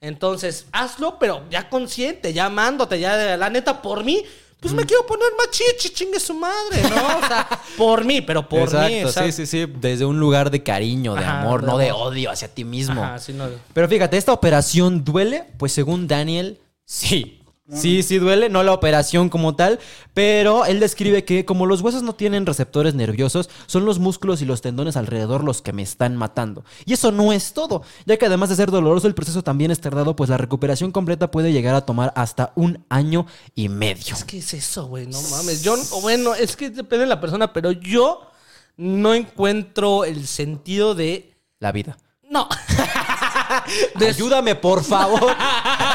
[0.00, 4.24] Entonces, hazlo, pero ya consciente, ya amándote, ya de la neta, por mí.
[4.60, 7.18] Pues me quiero poner más chichi, chingue su madre, ¿no?
[7.18, 9.04] O sea, por mí, pero por Exacto, mí.
[9.04, 9.66] o sea, sí, sí, sí.
[9.80, 13.02] Desde un lugar de cariño, de Ajá, amor, de no de odio hacia ti mismo.
[13.02, 13.48] Ajá, sí, no.
[13.74, 15.44] Pero fíjate, ¿esta operación duele?
[15.58, 17.42] Pues según Daniel, sí.
[17.72, 19.80] Sí, sí duele, no la operación como tal,
[20.14, 24.44] pero él describe que como los huesos no tienen receptores nerviosos, son los músculos y
[24.44, 26.64] los tendones alrededor los que me están matando.
[26.84, 29.80] Y eso no es todo, ya que además de ser doloroso, el proceso también es
[29.80, 33.26] tardado, pues la recuperación completa puede llegar a tomar hasta un año
[33.56, 34.14] y medio.
[34.14, 35.62] Es que es eso, güey, no mames.
[35.62, 38.30] Yo, o bueno, es que depende de la persona, pero yo
[38.76, 41.32] no encuentro el sentido de.
[41.58, 41.96] La vida.
[42.30, 42.48] No.
[44.08, 45.34] Ayúdame, por favor.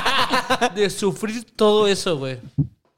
[0.76, 2.40] de sufrir todo eso, güey.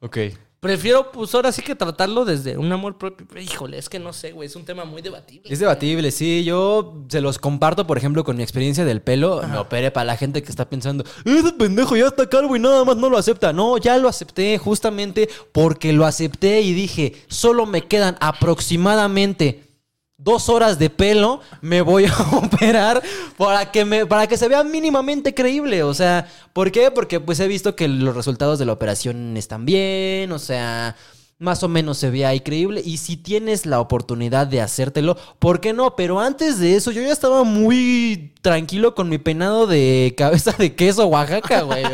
[0.00, 0.18] ok.
[0.64, 3.26] Prefiero, pues ahora sí que tratarlo desde un amor propio.
[3.38, 4.46] Híjole, es que no sé, güey.
[4.46, 5.52] Es un tema muy debatible.
[5.52, 6.42] Es debatible, sí.
[6.42, 9.42] Yo se los comparto, por ejemplo, con mi experiencia del pelo.
[9.46, 12.82] Me operé para la gente que está pensando, ese pendejo ya está calvo y nada
[12.82, 13.52] más no lo acepta.
[13.52, 19.73] No, ya lo acepté justamente porque lo acepté y dije, solo me quedan aproximadamente
[20.16, 23.02] dos horas de pelo, me voy a operar
[23.36, 25.82] para que, me, para que se vea mínimamente creíble.
[25.82, 26.90] O sea, ¿por qué?
[26.90, 30.96] Porque pues he visto que los resultados de la operación están bien, o sea,
[31.38, 32.80] más o menos se ve ahí creíble.
[32.84, 35.96] Y si tienes la oportunidad de hacértelo, ¿por qué no?
[35.96, 40.74] Pero antes de eso, yo ya estaba muy tranquilo con mi peinado de cabeza de
[40.74, 41.84] queso Oaxaca, güey.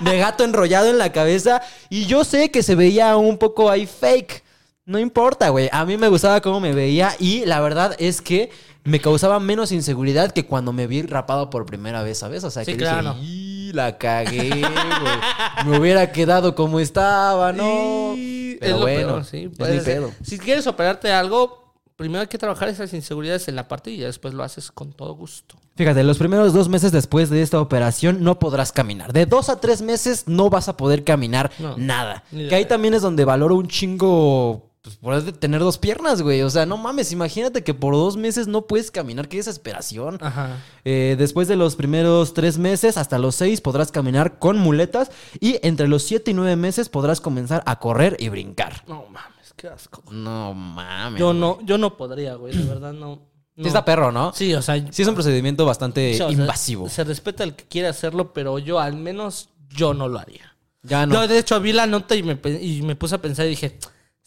[0.00, 1.60] De gato enrollado en la cabeza.
[1.90, 4.44] Y yo sé que se veía un poco ahí fake.
[4.86, 5.68] No importa, güey.
[5.72, 8.50] A mí me gustaba cómo me veía y la verdad es que
[8.84, 12.44] me causaba menos inseguridad que cuando me vi rapado por primera vez, ¿sabes?
[12.44, 13.14] O sea, Sí, que claro.
[13.14, 15.66] dije, "Y, la cagué, güey.
[15.66, 18.12] Me hubiera quedado como estaba, ¿no?
[18.14, 20.12] Y Pero es bueno, peor, sí, es mi pedo.
[20.22, 24.06] Si quieres operarte algo, primero hay que trabajar esas inseguridades en la parte y ya
[24.06, 25.56] después lo haces con todo gusto.
[25.76, 29.12] Fíjate, los primeros dos meses después de esta operación no podrás caminar.
[29.14, 32.22] De dos a tres meses no vas a poder caminar No, nada.
[32.30, 34.70] Que ahí también es donde valoro un chingo.
[34.84, 36.42] Pues poder tener dos piernas, güey.
[36.42, 39.28] O sea, no mames, imagínate que por dos meses no puedes caminar.
[39.28, 40.18] Qué desesperación.
[40.20, 40.58] Ajá.
[40.84, 45.10] Eh, después de los primeros tres meses hasta los seis podrás caminar con muletas.
[45.40, 48.84] Y entre los siete y nueve meses podrás comenzar a correr y brincar.
[48.86, 50.02] No mames, qué asco.
[50.12, 51.18] No mames.
[51.18, 51.38] Yo güey.
[51.38, 53.22] no, yo no podría, güey, de verdad no.
[53.56, 53.66] No.
[53.66, 54.34] está perro, ¿no?
[54.34, 56.90] Sí, o sea, Sí es un procedimiento bastante o sea, invasivo.
[56.90, 60.56] Se respeta el que quiere hacerlo, pero yo al menos yo no lo haría.
[60.82, 61.14] Ya no.
[61.14, 63.78] Yo de hecho vi la nota y me, y me puse a pensar y dije,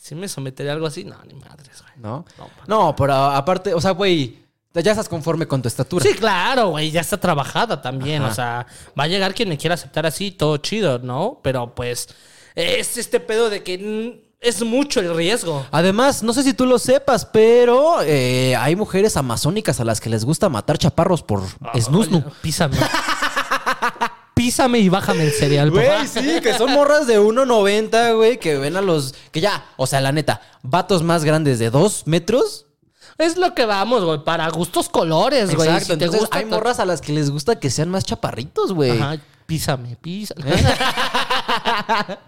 [0.07, 1.93] si me sometería a algo así, no, ni madres, güey.
[1.97, 2.23] ¿No?
[2.65, 4.37] No, pero aparte, o sea, güey,
[4.73, 6.05] ya estás conforme con tu estatura.
[6.05, 8.21] Sí, claro, güey, ya está trabajada también.
[8.21, 8.31] Ajá.
[8.31, 8.67] O sea,
[8.97, 11.41] va a llegar quien me quiera aceptar así, todo chido, ¿no?
[11.43, 12.07] Pero pues
[12.55, 15.65] es este pedo de que es mucho el riesgo.
[15.71, 20.09] Además, no sé si tú lo sepas, pero eh, hay mujeres amazónicas a las que
[20.09, 21.43] les gusta matar chaparros por
[21.77, 22.19] snusnu.
[22.19, 22.77] Oye, Písame.
[24.37, 25.83] Písame y bájame el cereal, papá.
[25.83, 29.15] Güey, sí, que son morras de 1.90, güey, que ven a los...
[29.31, 32.65] Que ya, o sea, la neta, vatos más grandes de 2 metros.
[33.17, 35.67] Es lo que vamos, güey, para gustos colores, güey.
[35.67, 38.05] Exacto, Si te entonces gusta hay morras a las que les gusta que sean más
[38.05, 38.91] chaparritos, güey.
[38.91, 39.17] Ajá,
[39.47, 40.51] písame, písame.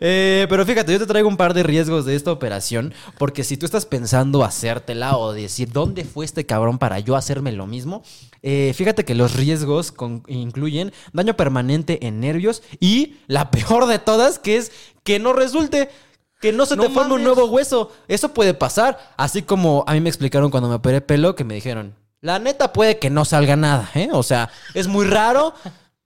[0.00, 3.56] Eh, pero fíjate, yo te traigo un par de riesgos de esta operación, porque si
[3.56, 8.02] tú estás pensando hacértela o decir, ¿dónde fue este cabrón para yo hacerme lo mismo?
[8.42, 13.98] Eh, fíjate que los riesgos con- incluyen daño permanente en nervios y la peor de
[13.98, 14.70] todas, que es
[15.02, 15.88] que no resulte.
[16.40, 17.92] Que no se No te forme un nuevo hueso.
[18.08, 19.12] Eso puede pasar.
[19.16, 22.72] Así como a mí me explicaron cuando me operé pelo, que me dijeron, la neta
[22.72, 24.08] puede que no salga nada, ¿eh?
[24.12, 25.54] O sea, es muy raro.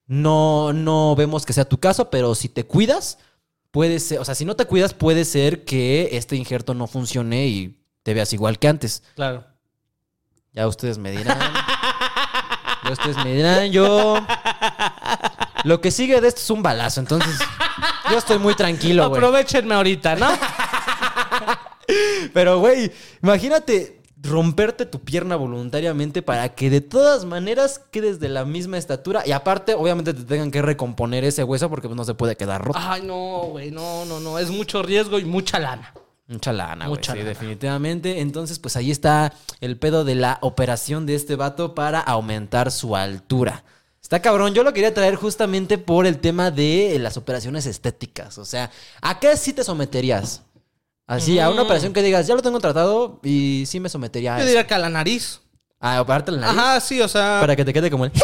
[0.07, 3.19] No, no vemos que sea tu caso, pero si te cuidas,
[3.71, 7.47] puede ser, o sea, si no te cuidas, puede ser que este injerto no funcione
[7.47, 9.03] y te veas igual que antes.
[9.17, 9.45] Claro.
[10.53, 11.39] Ya ustedes me dirán.
[12.85, 14.25] ya ustedes me dirán, yo.
[15.65, 17.37] Lo que sigue de esto es un balazo, entonces.
[18.11, 19.19] Yo estoy muy tranquilo, güey.
[19.19, 20.29] Aprovechenme ahorita, ¿no?
[22.33, 22.93] Pero, güey,
[23.23, 29.23] imagínate romperte tu pierna voluntariamente para que de todas maneras quedes de la misma estatura
[29.27, 32.65] y aparte, obviamente, te tengan que recomponer ese hueso porque pues, no se puede quedar
[32.65, 32.79] roto.
[32.81, 34.39] Ay, no, güey, no, no, no.
[34.39, 35.93] Es mucho riesgo y mucha lana.
[36.29, 37.01] Mucha lana, güey.
[37.03, 37.25] Sí, lana.
[37.25, 38.21] definitivamente.
[38.21, 42.97] Entonces, pues ahí está el pedo de la operación de este vato para aumentar su
[42.97, 43.65] altura.
[44.07, 44.55] Está cabrón.
[44.55, 48.39] Yo lo quería traer justamente por el tema de las operaciones estéticas.
[48.39, 48.71] O sea,
[49.03, 50.43] ¿a qué sí te someterías?
[51.07, 51.67] Así, a una Mm.
[51.67, 54.49] operación que digas, ya lo tengo tratado y sí me sometería a Yo eso.
[54.49, 55.41] diría que a la nariz.
[55.79, 56.59] A operarte la nariz.
[56.59, 57.39] Ajá, sí, o sea.
[57.41, 58.13] Para que te quede como el...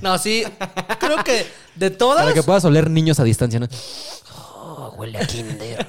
[0.00, 0.44] No, sí.
[0.98, 2.22] Creo que de todas.
[2.22, 3.68] Para que puedas oler niños a distancia, ¿no?
[4.36, 5.86] Oh, huele a kinder.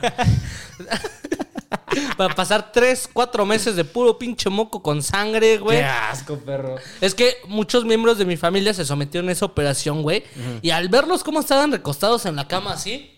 [2.18, 5.80] Para pasar tres, cuatro meses de puro pinche moco con sangre, güey.
[5.80, 6.76] Qué asco, perro.
[7.02, 10.24] Es que muchos miembros de mi familia se sometieron a esa operación, güey.
[10.62, 13.12] Y al verlos cómo estaban recostados en la cama así.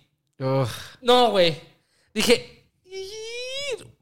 [1.02, 1.60] No, güey.
[2.14, 2.54] Dije.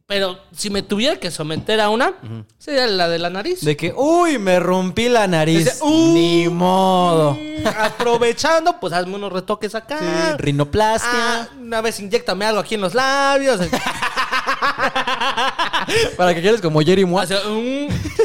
[0.08, 2.14] Pero si me tuviera que someter a una,
[2.60, 3.62] sería la de la nariz.
[3.62, 5.66] De que, uy, me rompí la nariz.
[5.66, 6.14] Dice, "Uh".
[6.14, 7.36] Ni modo.
[7.80, 9.98] Aprovechando, pues hazme unos retoques acá.
[9.98, 11.10] Sí, rinoplastia.
[11.12, 13.60] Ah, una vez inyectame algo aquí en los labios.
[16.18, 17.26] Para que quedes como Jerry Moore.
[17.26, 17.40] O sea,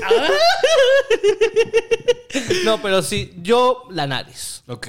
[0.04, 0.28] ah.
[2.64, 4.62] no, pero sí, yo la nariz.
[4.66, 4.88] Ok.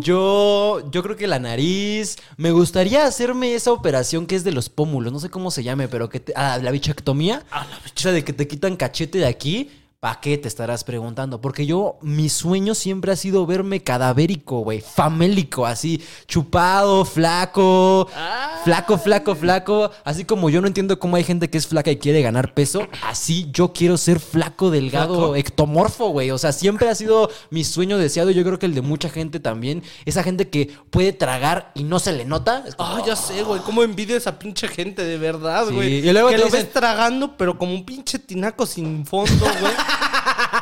[0.00, 2.16] Yo, yo creo que la nariz.
[2.36, 5.12] Me gustaría hacerme esa operación que es de los pómulos.
[5.12, 7.42] No sé cómo se llame, pero que te- ah, la bichectomía.
[7.50, 9.70] Ah, la O sea, de que te quitan cachete de aquí
[10.02, 11.42] ¿Para qué te estarás preguntando?
[11.42, 14.80] Porque yo, mi sueño siempre ha sido verme cadavérico, güey.
[14.80, 18.08] Famélico, así, chupado, flaco.
[18.16, 18.62] Ah.
[18.64, 19.90] Flaco, flaco, flaco.
[20.04, 22.88] Así como yo no entiendo cómo hay gente que es flaca y quiere ganar peso.
[23.06, 25.36] Así yo quiero ser flaco, delgado, Flaco.
[25.36, 26.30] ectomorfo, güey.
[26.30, 28.30] O sea, siempre ha sido mi sueño deseado.
[28.30, 29.82] Yo creo que el de mucha gente también.
[30.06, 32.64] Esa gente que puede tragar y no se le nota.
[32.66, 33.60] Es como, Ah, ya sé, güey.
[33.60, 36.08] Cómo envidio a esa pinche gente, de verdad, Sí, güey.
[36.08, 39.44] y luego que te lo dicen- ves tragando, pero como un pinche tinaco sin fondo,
[39.60, 39.74] güey.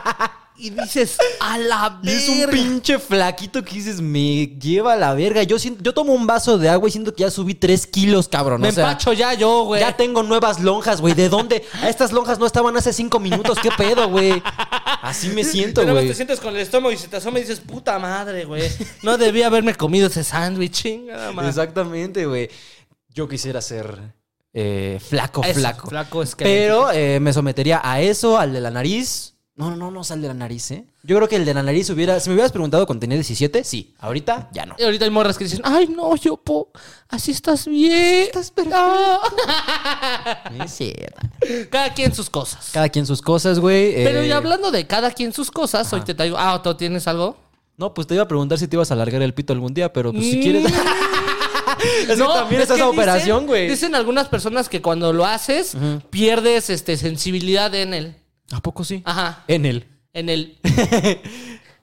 [0.57, 2.53] y dices, a la Y es un verga.
[2.53, 5.43] pinche flaquito que dices, me lleva a la verga.
[5.45, 8.27] Yo, siento- yo tomo un vaso de agua y siento que ya subí tres kilos,
[8.29, 8.61] cabrón.
[8.61, 9.81] Me o sea, empacho ya yo, güey.
[9.81, 11.15] Ya tengo nuevas lonjas, güey.
[11.15, 11.65] ¿De dónde?
[11.87, 13.57] Estas lonjas no estaban hace cinco minutos.
[13.63, 14.43] ¿Qué pedo, güey?
[15.01, 16.09] Así me siento, güey.
[16.09, 18.69] te sientes con el estómago y se te asoma y dices, puta madre, güey.
[19.05, 21.51] No debía haberme comido ese sándwich, chingada madre.
[21.51, 22.51] Exactamente, güey.
[23.15, 23.97] Yo quisiera ser
[24.53, 25.89] eh, flaco, Eso, flaco.
[25.89, 29.35] flaco es que- Pero eh, me sometería a eso, al de la nariz.
[29.59, 30.85] No, no, no, al de la nariz, ¿eh?
[31.03, 32.21] Yo creo que el de la nariz hubiera...
[32.21, 33.93] Si me hubieras preguntado cuando tenía 17, sí.
[33.99, 34.77] Ahorita, ya no.
[34.79, 36.71] Y ahorita hay morras que dicen, ay, no, yo, po,
[37.09, 38.27] así estás bien.
[38.27, 39.21] Estás perfecto.
[40.65, 41.21] Es cierto.
[41.71, 42.71] Cada quien sus cosas.
[42.73, 43.95] Cada quien sus cosas, güey.
[44.05, 46.37] Pero eh, y hablando de cada quien sus cosas, hoy te traigo.
[46.39, 47.37] Ah, ¿tú tienes algo?
[47.77, 49.93] No, pues te iba a preguntar si te ibas a alargar el pito algún día,
[49.93, 50.67] pero pues si quieres...
[50.73, 53.69] es que No, también es es que esa dicen- operación, güey.
[53.69, 55.77] Dicen algunas personas que cuando lo haces,
[56.11, 58.15] pierdes este, sensibilidad en el.
[58.53, 59.03] ¿A poco sí?
[59.05, 59.45] Ajá.
[59.49, 59.87] En él.
[60.15, 60.59] En el.
[60.65, 61.21] En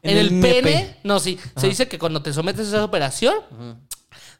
[0.03, 0.97] En, el, el pene.
[1.03, 1.39] No, sí.
[1.57, 3.33] Se dice que cuando te sometes a esa operación,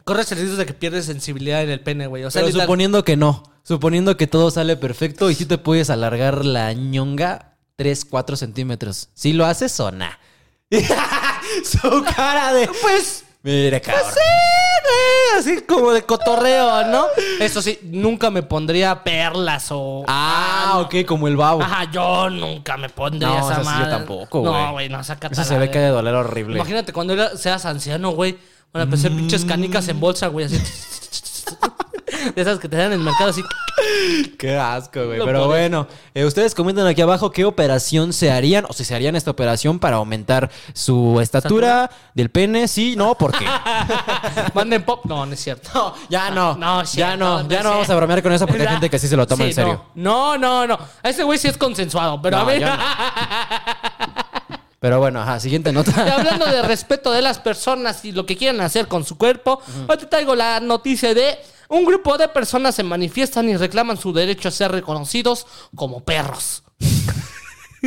[0.04, 2.24] corres el riesgo de que pierdes sensibilidad en el pene, güey.
[2.24, 3.44] O sea, Pero literal- suponiendo que no.
[3.64, 9.10] Suponiendo que todo sale perfecto y si te puedes alargar la ñonga 3, 4 centímetros.
[9.16, 10.06] ¿Sí lo haces o no?
[11.64, 12.70] Su cara de...
[12.82, 13.25] Pues.
[13.46, 14.06] Mira, cabrón.
[14.12, 14.20] Sí,
[14.84, 17.06] güey, así como de cotorreo, ¿no?
[17.40, 20.04] Eso sí, nunca me pondría perlas o.
[20.08, 21.62] Ah, ok, como el babo.
[21.62, 24.52] Ajá, yo nunca me pondría No, esa esa sí yo tampoco, güey.
[24.52, 26.56] No, güey, no, saca Eso se ve que de doler horrible.
[26.56, 28.36] Imagínate cuando seas anciano, güey.
[28.74, 30.60] Van a empezar pinches canicas en bolsa, güey, así.
[32.34, 33.42] De esas que te dan en el mercado así.
[34.38, 35.20] Qué asco, güey.
[35.24, 39.16] Pero bueno, eh, ustedes comenten aquí abajo qué operación se harían o si se harían
[39.16, 42.68] esta operación para aumentar su estatura del pene.
[42.68, 43.46] Sí, no, ¿por qué?
[44.54, 45.02] Manden pop.
[45.06, 45.70] No, no es cierto.
[45.74, 46.56] No, ya no.
[46.56, 47.44] No, ya cierto, no.
[47.44, 48.72] no Ya no vamos a bromear con eso porque hay Ya.
[48.72, 49.86] gente que sí se lo toma Sí, en serio.
[49.96, 50.78] No, no, no.
[50.78, 50.80] no.
[51.04, 52.62] A ese güey sí es consensuado, pero a No, ver.
[52.66, 52.78] no.
[54.80, 55.92] Pero bueno, ajá, siguiente Y nota.
[56.16, 59.98] hablando de respeto de las personas y lo que quieren hacer con su cuerpo, hoy
[59.98, 64.50] te traigo la noticia de un grupo de personas se manifiestan y reclaman su derecho
[64.50, 66.64] a ser reconocidos como perros.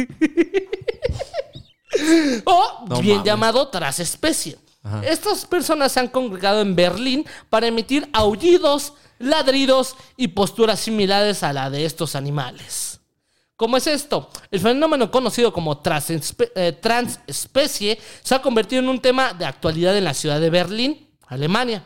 [2.44, 3.26] o No bien mames.
[3.26, 4.56] llamado transespecie.
[5.02, 11.52] Estas personas se han congregado en Berlín para emitir aullidos, ladridos y posturas similares a
[11.52, 13.00] la de estos animales.
[13.56, 14.30] ¿Cómo es esto?
[14.50, 19.96] El fenómeno conocido como transespe- eh, transespecie se ha convertido en un tema de actualidad
[19.96, 21.84] en la ciudad de Berlín, Alemania.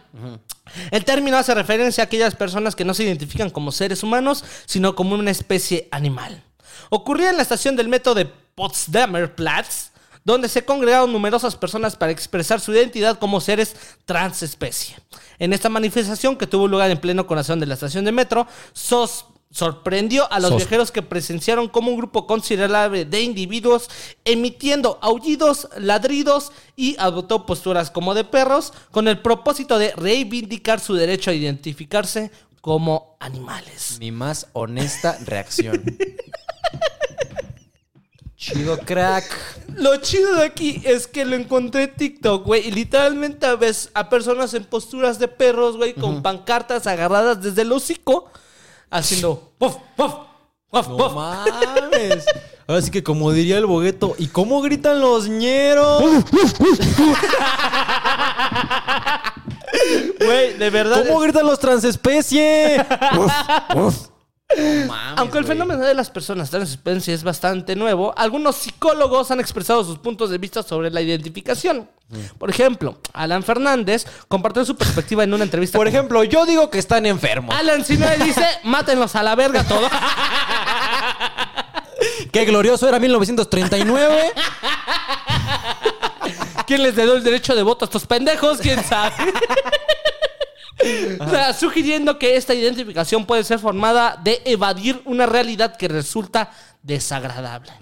[0.91, 4.95] El término hace referencia a aquellas personas que no se identifican como seres humanos, sino
[4.95, 6.43] como una especie animal.
[6.91, 9.91] Ocurría en la estación del metro de Potsdamer Platz,
[10.25, 14.97] donde se congregaron numerosas personas para expresar su identidad como seres transespecie.
[15.39, 19.25] En esta manifestación, que tuvo lugar en pleno corazón de la estación de metro, sos-
[19.53, 23.89] sorprendió a los Sos- viajeros que presenciaron como un grupo considerable de individuos
[24.25, 30.95] emitiendo aullidos, ladridos y adoptó posturas como de perros con el propósito de reivindicar su
[30.95, 33.99] derecho a identificarse como animales.
[34.01, 35.85] Mi más honesta reacción.
[38.37, 39.25] Chido crack.
[39.77, 42.67] Lo chido de aquí es que lo encontré en TikTok, güey.
[42.67, 47.71] Y literalmente ves a personas en posturas de perros, güey, con pancartas agarradas desde el
[47.71, 48.33] hocico,
[48.93, 50.15] haciendo puff, puff,
[50.71, 51.13] puff, No puff.
[51.15, 52.25] mames.
[52.69, 56.03] Ahora sí que como diría el bogueto, ¿y cómo gritan los ñeros?
[60.25, 61.05] Güey, de verdad.
[61.07, 62.85] ¿Cómo gritan los transespecie?
[64.57, 65.55] No mames, Aunque el güey.
[65.57, 70.39] fenómeno de las personas transespecie es bastante nuevo, algunos psicólogos han expresado sus puntos de
[70.39, 71.89] vista sobre la identificación.
[72.39, 75.79] Por ejemplo, Alan Fernández compartió su perspectiva en una entrevista.
[75.79, 77.55] Por con- ejemplo, yo digo que están enfermos.
[77.57, 79.89] Alan Sinue dice: mátenlos a la verga todo.
[82.31, 84.33] Qué glorioso era 1939.
[86.67, 88.59] ¿Quién les dio el derecho de voto a estos pendejos?
[88.59, 89.13] ¿Quién sabe?
[91.21, 96.51] O sea, sugiriendo que esta identificación puede ser formada de evadir una realidad que resulta
[96.83, 97.73] desagradable.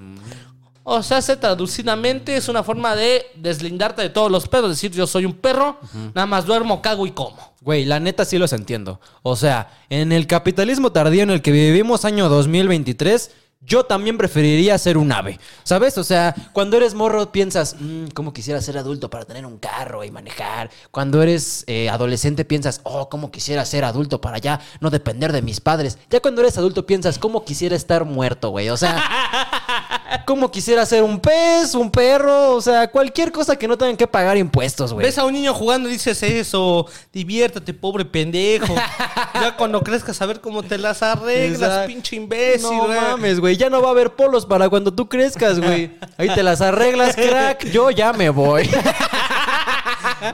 [0.82, 5.07] O sea, se traducidamente es una forma de deslindarte de todos los pedos, decir yo
[5.07, 5.78] soy un perro,
[6.14, 7.55] nada más duermo, cago y como.
[7.61, 9.01] Güey, la neta sí los entiendo.
[9.22, 13.30] O sea, en el capitalismo tardío en el que vivimos año 2023,
[13.62, 15.38] yo también preferiría ser un ave.
[15.64, 15.98] ¿Sabes?
[15.98, 20.02] O sea, cuando eres morro piensas, "Mm, ¿cómo quisiera ser adulto para tener un carro
[20.02, 20.70] y manejar?
[20.90, 25.42] Cuando eres eh, adolescente piensas, oh, ¿cómo quisiera ser adulto para ya no depender de
[25.42, 25.98] mis padres?
[26.08, 28.70] Ya cuando eres adulto piensas, ¿cómo quisiera estar muerto, güey?
[28.70, 28.96] O sea,
[30.26, 32.54] ¿cómo quisiera ser un pez, un perro?
[32.54, 35.04] O sea, cualquier cosa que no tengan que pagar impuestos, güey.
[35.06, 38.74] Ves a un niño jugando y dices eso, diviértete, pobre pendejo.
[39.34, 41.86] ya cuando crezcas a ver cómo te las arreglas, Exacto.
[41.88, 43.49] pinche imbécil, No mames, güey.
[43.57, 45.96] Ya no va a haber polos para cuando tú crezcas, güey.
[46.16, 47.70] Ahí te las arreglas, crack.
[47.70, 48.68] Yo ya me voy.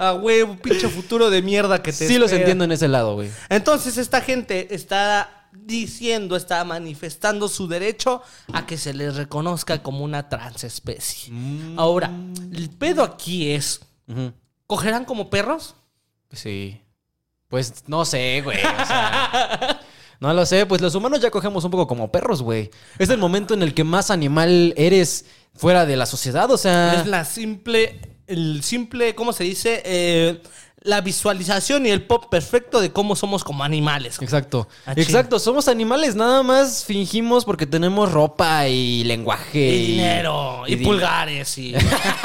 [0.01, 3.31] A huevo, pinche futuro de mierda que te Sí los entiendo en ese lado, güey.
[3.49, 10.05] Entonces esta gente está diciendo, está manifestando su derecho a que se les reconozca como
[10.05, 11.33] una transespecie.
[11.33, 11.79] Mm.
[11.79, 12.11] Ahora,
[12.53, 13.81] el pedo aquí es,
[14.67, 15.77] ¿cogerán como perros?
[16.33, 16.81] Sí.
[17.49, 18.59] Pues no sé, güey.
[18.59, 19.81] O sea.
[20.21, 22.71] No lo sé, pues los humanos ya cogemos un poco como perros, güey.
[22.99, 26.95] Es el momento en el que más animal eres fuera de la sociedad, o sea.
[27.01, 29.83] Es la simple, el simple, ¿cómo se dice?
[29.85, 30.41] Eh,
[30.83, 34.19] la visualización y el pop perfecto de cómo somos como animales.
[34.23, 34.69] Exacto.
[34.87, 34.93] Ah.
[34.97, 39.59] Exacto, somos animales, nada más fingimos porque tenemos ropa y lenguaje.
[39.69, 41.75] Y dinero, y, di- pulgares, y...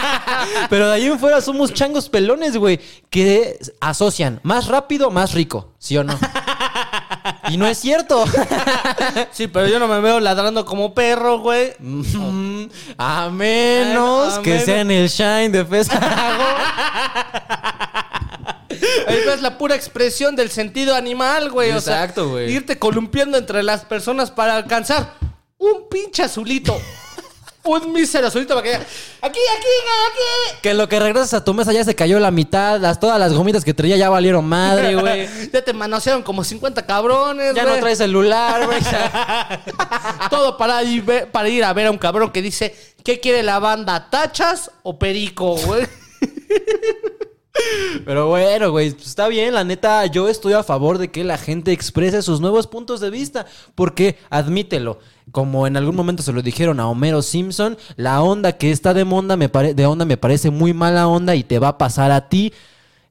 [0.69, 2.79] Pero de ahí en fuera somos changos pelones, güey,
[3.09, 6.17] que asocian más rápido, más rico, ¿sí o no?
[7.51, 8.23] y no es cierto.
[9.31, 11.73] sí, pero yo no me veo ladrando como perro, güey.
[11.79, 12.65] Mm,
[12.97, 16.05] a menos A que menos- sea en el Shine de Fesago.
[19.07, 21.71] Ahí ves la pura expresión del sentido animal, güey.
[21.71, 22.51] O sea, Exacto, güey.
[22.51, 25.13] irte columpiando entre las personas para alcanzar
[25.57, 26.79] un pinche azulito.
[27.63, 28.85] Un mísero azulito para que aquí,
[29.21, 30.57] aquí, aquí.
[30.61, 33.19] Que en lo que regresas a tu mesa ya se cayó la mitad, las, todas
[33.19, 35.29] las gomitas que traía ya valieron madre, güey.
[35.51, 38.79] ya te manosearon como 50 cabrones, Ya no traes celular, güey.
[40.29, 43.59] Todo para ir, para ir a ver a un cabrón que dice, ¿qué quiere la
[43.59, 44.09] banda?
[44.09, 45.87] ¿Tachas o perico, güey?
[48.05, 51.37] Pero bueno, güey, pues está bien, la neta, yo estoy a favor de que la
[51.37, 53.45] gente exprese sus nuevos puntos de vista,
[53.75, 54.99] porque admítelo,
[55.31, 59.03] como en algún momento se lo dijeron a Homero Simpson, la onda que está de
[59.03, 62.29] onda me, de onda me parece muy mala onda y te va a pasar a
[62.29, 62.53] ti.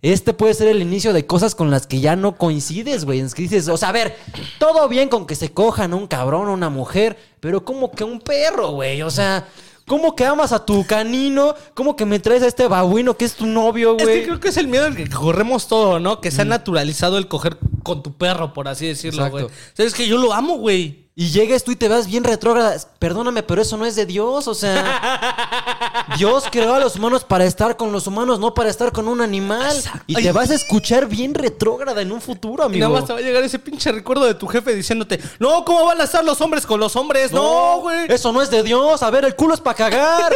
[0.03, 3.21] Este puede ser el inicio de cosas con las que ya no coincides, güey.
[3.21, 4.17] Es que dices, o sea, a ver,
[4.59, 8.19] todo bien con que se cojan un cabrón o una mujer, pero como que un
[8.19, 9.03] perro, güey.
[9.03, 9.47] O sea,
[9.91, 11.53] ¿cómo que amas a tu canino?
[11.75, 14.21] ¿Cómo que me traes a este babuino que es tu novio, Es güey?
[14.21, 16.21] que creo que es el miedo al que corremos todo, ¿no?
[16.21, 19.47] Que se ha naturalizado el coger con tu perro, por así decirlo, güey.
[19.75, 21.10] ¿Sabes que yo lo amo, güey?
[21.17, 22.77] Y llegues tú y te vas bien retrógrada.
[22.99, 24.47] Perdóname, pero eso no es de Dios.
[24.49, 28.93] O sea, Dios creó a los humanos para estar con los humanos, no para estar
[28.93, 29.77] con un animal.
[29.77, 30.05] Exacto.
[30.07, 30.23] Y Ay.
[30.23, 32.89] te vas a escuchar bien retrógrada en un futuro, Y amigo.
[32.89, 35.85] nada más te va a llegar ese pinche recuerdo de tu jefe diciéndote, no, ¿cómo
[35.85, 37.33] van a estar los hombres con los hombres?
[37.33, 38.07] No, güey.
[38.09, 39.03] Eso no es de Dios.
[39.03, 40.33] A ver, el culo es para cagar.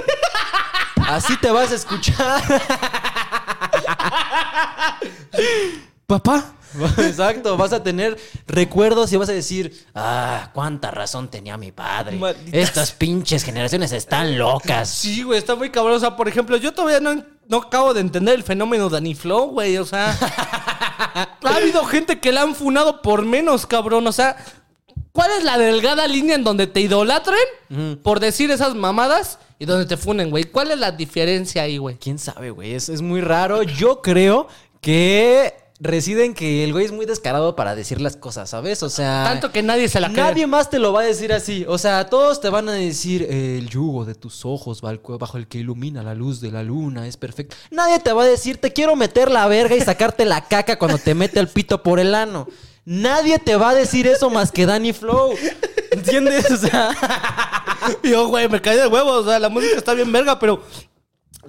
[1.08, 2.42] Así te vas a escuchar.
[6.14, 6.54] Papá.
[6.98, 12.20] Exacto, vas a tener recuerdos y vas a decir, ah, cuánta razón tenía mi padre.
[12.52, 14.90] Estas pinches generaciones están locas.
[14.90, 15.96] Sí, güey, está muy cabrón.
[15.96, 19.50] O sea, por ejemplo, yo todavía no, no acabo de entender el fenómeno Danny Flow,
[19.50, 19.76] güey.
[19.78, 24.06] O sea, ha habido gente que la han funado por menos, cabrón.
[24.06, 24.36] O sea,
[25.10, 29.86] ¿cuál es la delgada línea en donde te idolatren por decir esas mamadas y donde
[29.86, 30.44] te funen, güey?
[30.44, 31.96] ¿Cuál es la diferencia ahí, güey?
[31.96, 32.74] ¿Quién sabe, güey?
[32.74, 33.64] Es, es muy raro.
[33.64, 34.46] Yo creo
[34.80, 38.82] que reside en que el güey es muy descarado para decir las cosas, ¿sabes?
[38.82, 39.24] O sea...
[39.24, 40.22] Tanto que nadie se la cree.
[40.22, 41.64] Nadie más te lo va a decir así.
[41.68, 45.48] O sea, todos te van a decir el yugo de tus ojos bajo bajo el
[45.48, 47.56] que ilumina la luz de la luna es perfecto.
[47.70, 50.98] Nadie te va a decir te quiero meter la verga y sacarte la caca cuando
[50.98, 52.46] te mete el pito por el ano.
[52.84, 55.34] Nadie te va a decir eso más que Danny Flow.
[55.90, 56.50] ¿Entiendes?
[56.50, 56.90] O sea,
[58.02, 59.24] yo, güey, me caí de huevos.
[59.24, 60.62] O sea, la música está bien verga, pero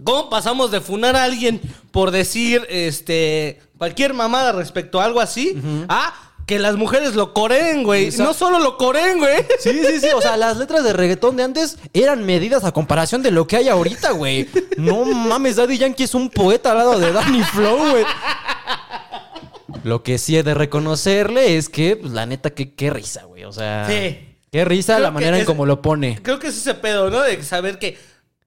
[0.04, 5.58] ¿cómo pasamos de funar a alguien por decir este cualquier mamada respecto a algo así
[5.90, 6.14] a
[6.46, 8.06] que las mujeres lo coreen, güey?
[8.06, 8.24] Exacto.
[8.24, 9.38] No solo lo coreen, güey.
[9.60, 10.08] Sí, sí, sí.
[10.16, 13.58] O sea, las letras de reggaetón de antes eran medidas a comparación de lo que
[13.58, 14.48] hay ahorita, güey.
[14.78, 18.06] No mames, Daddy Yankee es un poeta al lado de Danny Flow, güey.
[19.84, 23.44] Lo que sí he de reconocerle es que, pues, la neta, qué, qué risa, güey.
[23.44, 24.36] O sea, Sí.
[24.52, 26.20] qué risa Creo la que manera en es- cómo lo pone.
[26.24, 27.22] Creo que es ese pedo, ¿no?
[27.22, 27.98] De saber que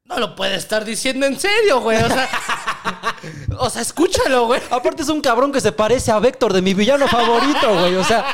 [0.08, 1.98] no lo puede estar diciendo en serio, güey.
[2.02, 2.28] O sea,
[3.58, 4.60] o sea, escúchalo, güey.
[4.70, 7.94] Aparte es un cabrón que se parece a Vector de mi villano favorito, güey.
[7.96, 8.24] O sea,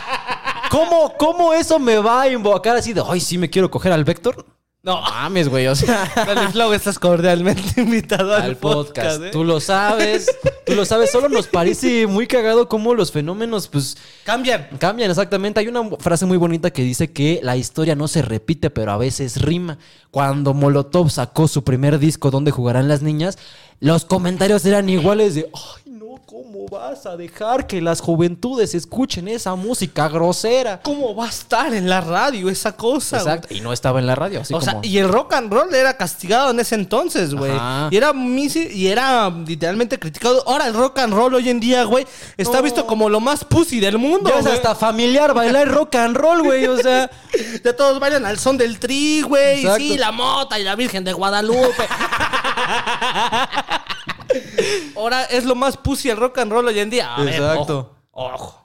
[0.70, 4.04] ¿cómo, ¿cómo eso me va a invocar así de, ay, sí me quiero coger al
[4.04, 4.46] Vector?
[4.84, 9.22] No, Mames, güey, o sea, Dale Flow, estás cordialmente invitado al, al podcast.
[9.22, 9.30] ¿eh?
[9.30, 10.30] Tú lo sabes,
[10.66, 11.10] tú lo sabes.
[11.10, 14.68] Solo nos parece muy cagado cómo los fenómenos, pues, Cambian.
[14.78, 15.58] cambian exactamente.
[15.60, 18.98] Hay una frase muy bonita que dice que la historia no se repite, pero a
[18.98, 19.78] veces rima.
[20.10, 23.38] Cuando Molotov sacó su primer disco donde jugarán las niñas,
[23.80, 25.48] los comentarios eran iguales de,
[26.34, 30.80] ¿cómo vas a dejar que las juventudes escuchen esa música grosera?
[30.82, 33.20] ¿Cómo va a estar en la radio esa cosa?
[33.22, 33.34] güey?
[33.36, 33.54] Exacto.
[33.54, 34.68] Y no estaba en la radio, así o como...
[34.72, 37.52] sea, y el rock and roll era castigado en ese entonces, güey.
[37.90, 40.42] Y era misi- y era literalmente criticado.
[40.48, 42.04] Ahora el rock and roll hoy en día, güey,
[42.36, 42.62] está No.
[42.64, 44.28] visto como lo más pussy del mundo.
[44.28, 46.66] Ya es hasta familiar bailar rock and roll, güey.
[46.66, 47.08] O sea,
[47.64, 49.64] Ya todos bailan al son del tri, güey.
[49.76, 51.86] Sí, la mota y la Virgen de Guadalupe.
[54.96, 57.14] Ahora es lo más pussy el rock and roll hoy en día.
[57.14, 57.96] A ver, Exacto.
[58.10, 58.64] ojo, ojo.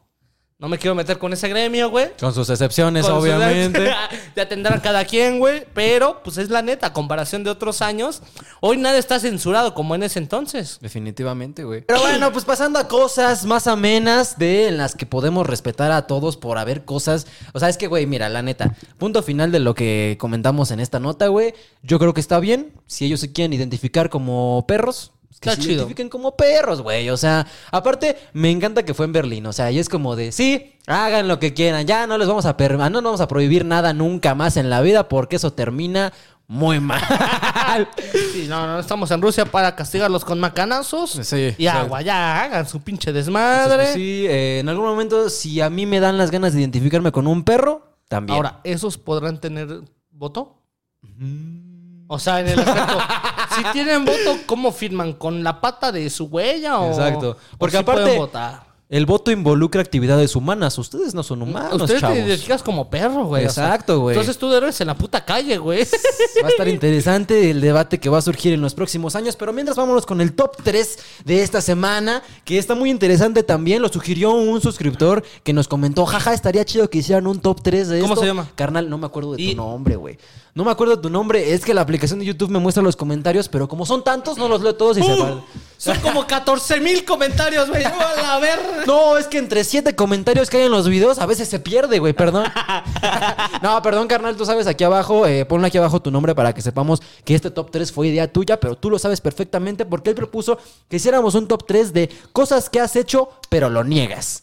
[0.61, 2.09] No me quiero meter con ese gremio, güey.
[2.19, 3.93] con sus excepciones, Con obviamente.
[4.35, 5.65] ya tendrá cada quien, güey.
[5.73, 8.21] Pero, pues es la neta, a comparación de otros años.
[8.59, 10.77] Hoy nada está censurado como en ese entonces.
[10.81, 11.85] Definitivamente, güey.
[11.85, 16.07] Pero bueno, pues pasando a cosas más amenas de en las que podemos respetar a
[16.07, 17.25] todos por haber cosas.
[17.53, 20.81] O sea, es que, güey, mira, la neta, punto final de lo que comentamos en
[20.81, 21.53] esta nota, güey.
[21.83, 22.73] Yo creo que está bien.
[22.85, 25.13] Si ellos se quieren identificar como perros.
[25.39, 25.75] Que Está se chido.
[25.83, 27.09] identifiquen como perros, güey.
[27.09, 29.45] O sea, aparte, me encanta que fue en Berlín.
[29.45, 31.87] O sea, y es como de, sí, hagan lo que quieran.
[31.87, 34.69] Ya no les vamos a, per- no nos vamos a prohibir nada nunca más en
[34.69, 36.11] la vida porque eso termina
[36.47, 37.01] muy mal.
[38.33, 41.11] Sí, no, no estamos en Rusia para castigarlos con macanazos.
[41.21, 43.75] Sí, Y agua, ya hagan su pinche Entonces, desmadre.
[43.83, 47.11] pues sí, eh, en algún momento, si a mí me dan las ganas de identificarme
[47.11, 48.35] con un perro, también.
[48.37, 50.63] Ahora, ¿esos podrán tener voto?
[52.07, 52.97] O sea, en el aspecto,
[53.55, 55.13] si tienen voto, ¿cómo firman?
[55.13, 57.31] ¿Con la pata de su huella o Exacto.
[57.31, 58.69] o Porque sí aparte- pueden votar?
[58.91, 60.75] el voto involucra actividades humanas.
[60.79, 62.17] Ustedes no son humanos, Ustedes chavos.
[62.17, 63.43] te identificas como perro, güey.
[63.43, 64.15] o Exacto, güey.
[64.15, 65.85] Entonces tú eres en la puta calle, güey.
[66.43, 69.35] Va a estar interesante el debate que va a surgir en los próximos años.
[69.35, 73.83] Pero mientras vámonos con el top 3 de esta semana, que está muy interesante también.
[73.83, 77.89] Lo sugirió un suscriptor que nos comentó, jaja, estaría chido que hicieran un top 3
[77.89, 78.21] de ¿Cómo esto".
[78.21, 78.49] se llama?
[78.55, 80.17] Carnal, no me acuerdo de Y- tu nombre, güey.
[80.55, 81.53] No me acuerdo tu nombre.
[81.53, 84.47] Es que la aplicación de YouTube me muestra los comentarios, pero como son tantos, no
[84.49, 85.43] los leo todos y se Uh, van.
[85.77, 87.83] son como 14 mil comentarios, güey.
[87.85, 88.59] A ver.
[88.87, 91.99] No, es que entre siete comentarios que hay en los videos a veces se pierde,
[91.99, 92.45] güey, perdón.
[93.61, 96.61] no, perdón, carnal, tú sabes aquí abajo, eh, ponle aquí abajo tu nombre para que
[96.61, 100.15] sepamos que este top 3 fue idea tuya, pero tú lo sabes perfectamente porque él
[100.15, 100.57] propuso
[100.89, 104.41] que hiciéramos un top 3 de cosas que has hecho, pero lo niegas.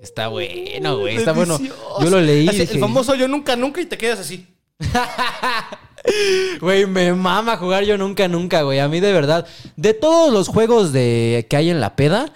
[0.00, 1.58] Está bueno, güey, está bueno.
[2.00, 2.44] Yo lo leí.
[2.44, 4.46] y Así, dije, El famoso yo nunca, nunca y te quedas así.
[6.60, 8.80] Güey, me mama jugar yo nunca, nunca, güey.
[8.80, 12.32] A mí de verdad, de todos los juegos de que hay en la peda,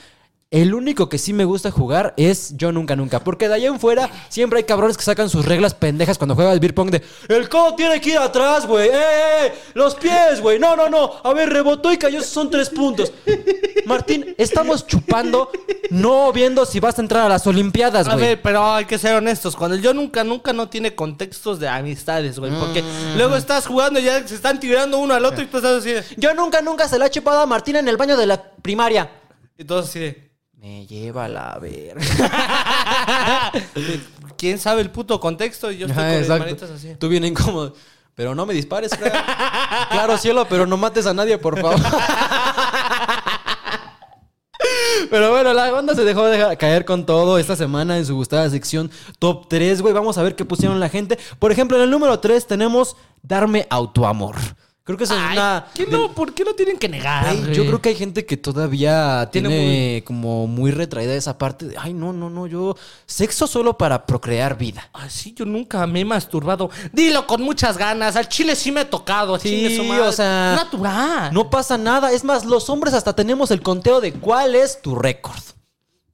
[0.62, 3.20] el único que sí me gusta jugar es yo nunca, nunca.
[3.20, 6.59] Porque de allá en fuera siempre hay cabrones que sacan sus reglas pendejas cuando juegas
[6.61, 8.88] beer pong de el codo tiene que ir atrás, güey.
[8.88, 9.52] ¡Eh, eh, eh!
[9.74, 10.59] Los pies, güey.
[10.59, 11.12] No, no, no.
[11.22, 13.12] A ver, rebotó y cayó, son tres puntos.
[13.86, 15.50] Martín, estamos chupando,
[15.90, 18.26] no viendo si vas a entrar a las Olimpiadas, A güey.
[18.26, 19.54] ver, pero hay que ser honestos.
[19.57, 22.52] Cuando el yo nunca, nunca no tiene contextos de amistades, güey.
[22.59, 23.16] Porque Mm.
[23.16, 25.92] luego estás jugando y ya se están tirando uno al otro y tú estás así
[25.92, 26.02] de...
[26.16, 29.11] Yo nunca, nunca se la he chupado a Martín en el baño de la primaria.
[29.68, 30.26] Así de...
[30.66, 32.02] Me lleva la verga.
[34.36, 35.70] ¿Quién sabe el puto contexto?
[35.70, 36.96] Y yo estoy Ajá, con mis manitas así.
[36.98, 37.72] Tú bien incómodo.
[38.16, 38.90] Pero no me dispares,
[39.90, 41.80] claro, cielo, pero no mates a nadie, por favor.
[45.08, 48.50] Pero bueno, la banda se dejó de caer con todo esta semana en su gustada
[48.50, 48.90] sección
[49.20, 49.94] Top 3, güey.
[49.94, 51.16] Vamos a ver qué pusieron la gente.
[51.38, 54.34] Por ejemplo, en el número 3 tenemos Darme Autoamor.
[54.87, 55.66] Creo que es una...
[55.74, 56.12] ¿qué no?
[56.14, 57.51] ¿Por qué lo tienen que negar?
[57.51, 61.93] Yo creo que hay gente que todavía Tiene como muy retraída esa parte de, ay,
[61.93, 64.89] no, no, no, yo sexo solo para procrear vida.
[64.93, 66.70] Así yo nunca me he masturbado.
[66.93, 68.14] Dilo con muchas ganas.
[68.14, 69.37] Al chile sí me he tocado.
[69.41, 70.03] Sí, su madre.
[70.03, 71.34] o sea, Natural.
[71.34, 72.12] No pasa nada.
[72.12, 75.34] Es más, los hombres hasta tenemos el conteo de cuál es tu récord.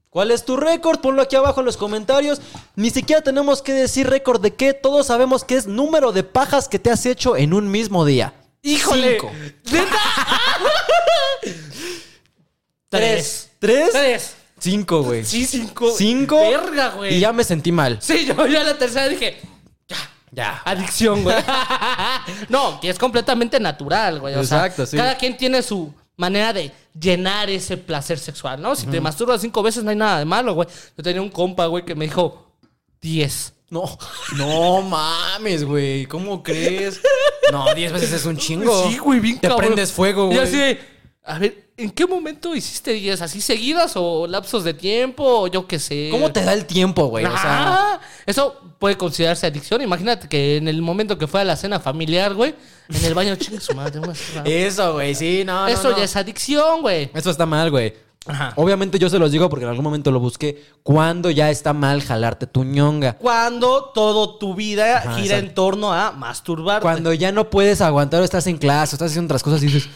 [0.08, 0.98] ¿Cuál es tu récord?
[1.00, 2.40] Ponlo aquí abajo en los comentarios.
[2.74, 4.72] Ni siquiera tenemos que decir récord de qué.
[4.72, 8.32] Todos sabemos que es número de pajas que te has hecho en un mismo día.
[8.62, 9.18] ¡Híjole!
[9.18, 9.32] Cinco.
[12.88, 13.50] Tres.
[13.58, 13.90] ¿Tres?
[13.92, 14.34] Tres.
[14.58, 15.24] Cinco, güey.
[15.24, 15.92] Sí, cinco.
[15.96, 16.38] Cinco.
[16.38, 17.16] Verga, güey.
[17.16, 17.98] Y ya me sentí mal.
[18.00, 19.40] Sí, yo ya la tercera dije...
[19.88, 19.96] Ya.
[20.30, 20.62] Ya.
[20.64, 21.36] Adicción, güey.
[22.48, 24.34] no, que es completamente natural, güey.
[24.34, 24.96] O sea, Exacto, sí.
[24.96, 28.76] Cada quien tiene su manera de llenar ese placer sexual, ¿no?
[28.76, 30.68] Si te masturbas cinco veces no hay nada de malo, güey.
[30.96, 32.46] Yo tenía un compa, güey, que me dijo
[33.00, 33.54] diez.
[33.70, 33.98] No,
[34.36, 36.06] no mames, güey.
[36.06, 37.00] ¿Cómo crees?
[37.50, 38.88] No, diez veces es un chingo.
[38.88, 39.66] Sí, güey, bien Te cabrón.
[39.66, 40.38] prendes fuego, Y güey.
[40.46, 40.80] así, de,
[41.24, 43.20] a ver, ¿en qué momento hiciste 10?
[43.22, 46.08] ¿Así seguidas o lapsos de tiempo o yo qué sé?
[46.10, 47.24] ¿Cómo te da el tiempo, güey?
[47.24, 47.40] O sea,
[47.94, 49.82] Ah, Eso puede considerarse adicción.
[49.82, 52.54] Imagínate que en el momento que fue a la cena familiar, güey,
[52.88, 53.98] en el baño, chingue su madre.
[54.00, 54.12] una-
[54.44, 55.96] Eso, güey, sí, no, no, Eso no.
[55.98, 57.10] ya es adicción, güey.
[57.14, 57.94] Eso está mal, güey.
[58.24, 58.52] Ajá.
[58.54, 60.64] Obviamente yo se los digo porque en algún momento lo busqué.
[60.84, 63.14] Cuando ya está mal jalarte tu ñonga.
[63.18, 65.46] Cuando todo tu vida Ajá, gira exacto.
[65.48, 66.82] en torno a masturbarte.
[66.82, 69.66] Cuando ya no puedes aguantar, o estás en clase, o estás haciendo otras cosas y
[69.66, 69.88] dices...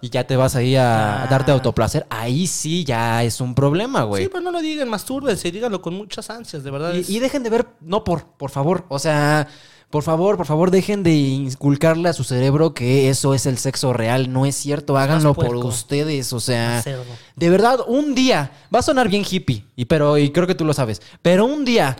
[0.00, 1.26] Y ya te vas ahí a Ah.
[1.28, 2.06] darte autoplacer.
[2.08, 4.24] Ahí sí ya es un problema, güey.
[4.24, 6.94] Sí, pero no lo digan, mastúrbense, díganlo con muchas ansias, de verdad.
[6.96, 9.46] es- Y, y dejen de ver, no por, por favor, o sea,
[9.94, 13.92] por favor, por favor, dejen de inculcarle a su cerebro que eso es el sexo
[13.92, 14.32] real.
[14.32, 17.04] No es cierto, háganlo por ustedes, o sea, cerdo.
[17.36, 20.64] de verdad, un día, va a sonar bien hippie, y, pero, y creo que tú
[20.64, 21.96] lo sabes, pero un día,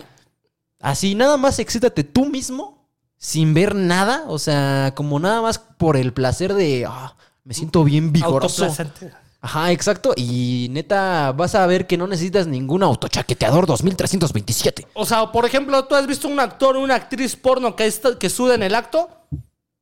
[0.81, 2.85] así nada más excítate tú mismo,
[3.15, 7.15] sin ver nada, o sea, como nada más por el placer de, ah,
[7.45, 8.65] me siento bien vigoroso.
[8.65, 9.13] Autoplacente.
[9.45, 10.11] Ajá, exacto.
[10.17, 14.87] Y neta, vas a ver que no necesitas ningún autochaqueteador 2327.
[14.95, 18.17] O sea, por ejemplo, ¿tú has visto un actor o una actriz porno que, está-
[18.17, 19.07] que suda en el acto?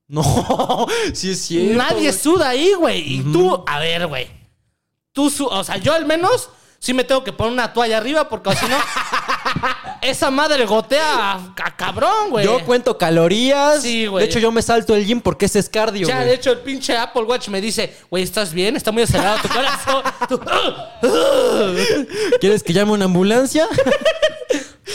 [0.10, 0.22] No,
[1.14, 1.78] sí es cierto.
[1.78, 2.14] Nadie güey.
[2.14, 3.14] suda ahí, güey.
[3.20, 4.28] Y tú, a ver, güey.
[5.14, 6.50] Tú, o sea, yo al menos
[6.84, 8.76] sí me tengo que poner una toalla arriba porque si no,
[10.02, 12.44] esa madre gotea a, a cabrón, güey.
[12.44, 13.82] Yo cuento calorías.
[13.82, 14.26] Sí, güey.
[14.26, 16.28] De hecho, yo me salto el gym porque ese es cardio, Ya, güey.
[16.28, 18.76] de hecho, el pinche Apple Watch me dice, güey, ¿estás bien?
[18.76, 20.04] Está muy acelerado tu corazón.
[20.30, 20.42] Tú,
[22.42, 23.66] ¿Quieres que llame una ambulancia?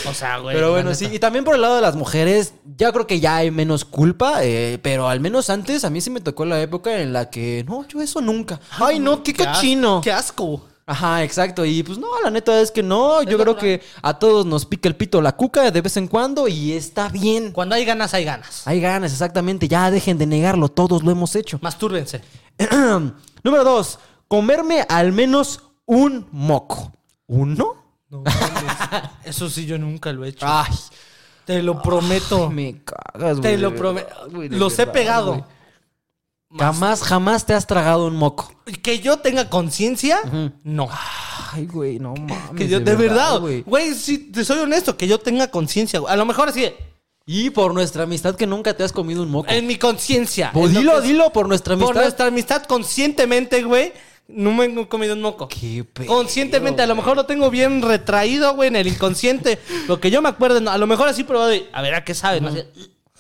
[0.08, 0.54] o sea, güey.
[0.54, 1.08] pero bueno, sí.
[1.10, 4.44] Y también por el lado de las mujeres, ya creo que ya hay menos culpa.
[4.44, 7.64] eh, pero al menos antes, a mí sí me tocó la época en la que,
[7.66, 8.60] no, yo eso nunca.
[8.78, 10.02] Ay, no, qué, cochino.
[10.02, 10.66] Qué asco.
[10.88, 11.66] Ajá, exacto.
[11.66, 13.22] Y pues no, la neta es que no.
[13.22, 16.48] Yo creo que a todos nos pica el pito la cuca de vez en cuando
[16.48, 17.52] y está bien.
[17.52, 18.66] Cuando hay ganas, hay ganas.
[18.66, 19.68] Hay ganas, exactamente.
[19.68, 21.58] Ya dejen de negarlo, todos lo hemos hecho.
[21.60, 22.22] Mastúrbense.
[23.44, 26.90] Número dos, comerme al menos un moco.
[27.26, 27.74] ¿Uno?
[28.08, 28.24] No.
[29.24, 30.46] Eso sí, yo nunca lo he hecho.
[30.48, 30.72] Ay,
[31.44, 32.48] Te lo prometo.
[32.48, 33.42] me cagas, güey.
[33.42, 34.26] Te lo prometo.
[34.28, 35.34] de Los he pegado.
[35.34, 35.44] güey.
[36.56, 38.50] Jamás, jamás te has tragado un moco.
[38.82, 40.18] Que yo tenga conciencia,
[40.64, 40.88] no.
[41.52, 42.56] Ay, güey, no mames.
[42.56, 46.00] Que yo, de verdad, güey, sí, te soy honesto, que yo tenga conciencia.
[46.00, 46.12] güey.
[46.12, 46.72] A lo mejor así,
[47.26, 49.50] Y por nuestra amistad que nunca te has comido un moco.
[49.50, 50.50] en mi conciencia.
[50.52, 51.92] Pues dilo, dilo por nuestra amistad.
[51.92, 53.92] Por nuestra amistad, conscientemente, güey,
[54.28, 55.48] no me he comido un moco.
[55.48, 59.58] Qué pedo, Conscientemente, a lo mejor lo tengo bien retraído, güey, en el inconsciente.
[59.88, 62.40] lo que yo me acuerdo, a lo mejor así, de, a ver a qué sabe.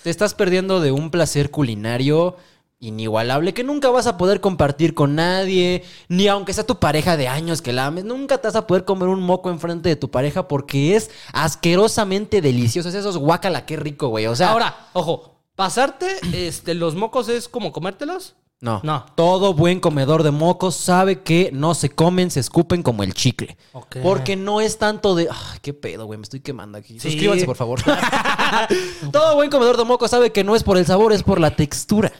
[0.02, 2.36] Te estás perdiendo de un placer culinario
[2.80, 7.28] inigualable que nunca vas a poder compartir con nadie, ni aunque sea tu pareja de
[7.28, 10.10] años que la ames, nunca te vas a poder comer un moco enfrente de tu
[10.10, 12.88] pareja porque es asquerosamente delicioso.
[12.88, 14.26] Es esos guacala, qué rico, güey.
[14.26, 18.36] O sea, Ahora, ojo, pasarte este, los mocos es como comértelos.
[18.60, 19.06] no, no.
[19.16, 23.56] Todo buen comedor de mocos sabe que no se comen, se escupen como el chicle.
[24.04, 27.00] Porque no es tanto de, ay, qué pedo, güey, me estoy quemando aquí.
[27.00, 27.10] Sí.
[27.10, 27.80] Suscríbanse, por favor.
[29.12, 31.56] Todo buen comedor de mocos sabe que no es por el sabor, es por la
[31.56, 32.12] textura.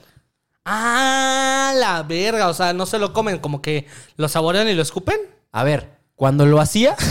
[0.71, 2.49] Ah, la verga.
[2.49, 5.17] O sea, no se lo comen, como que lo saborean y lo escupen.
[5.51, 6.95] A ver, cuando lo hacía,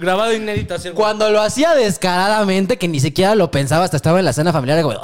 [0.00, 0.90] Grabado inédito así.
[0.90, 4.82] cuando lo hacía descaradamente, que ni siquiera lo pensaba, hasta estaba en la cena familiar,
[4.82, 5.00] como,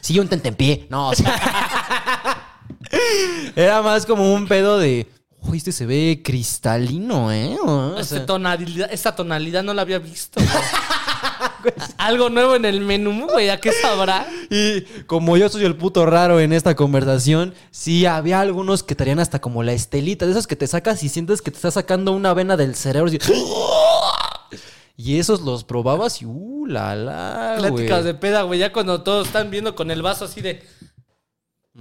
[0.00, 0.86] sí, un tentempié.
[0.88, 1.36] No, o sea,
[3.56, 5.08] era más como un pedo de,
[5.40, 7.56] uy, este se ve cristalino, ¿eh?
[7.62, 10.40] O tonalidad, esta tonalidad no la había visto.
[11.98, 13.48] Algo nuevo en el menú, güey.
[13.50, 14.26] ¿A qué sabrá?
[14.50, 19.18] Y como yo soy el puto raro en esta conversación, sí había algunos que traían
[19.20, 22.12] hasta como la estelita, de esos que te sacas y sientes que te está sacando
[22.12, 23.10] una vena del cerebro.
[24.96, 27.56] Y esos los probabas y uh, la la.
[27.58, 28.60] Pláticas de peda, güey.
[28.60, 30.62] Ya cuando todos están viendo con el vaso así de.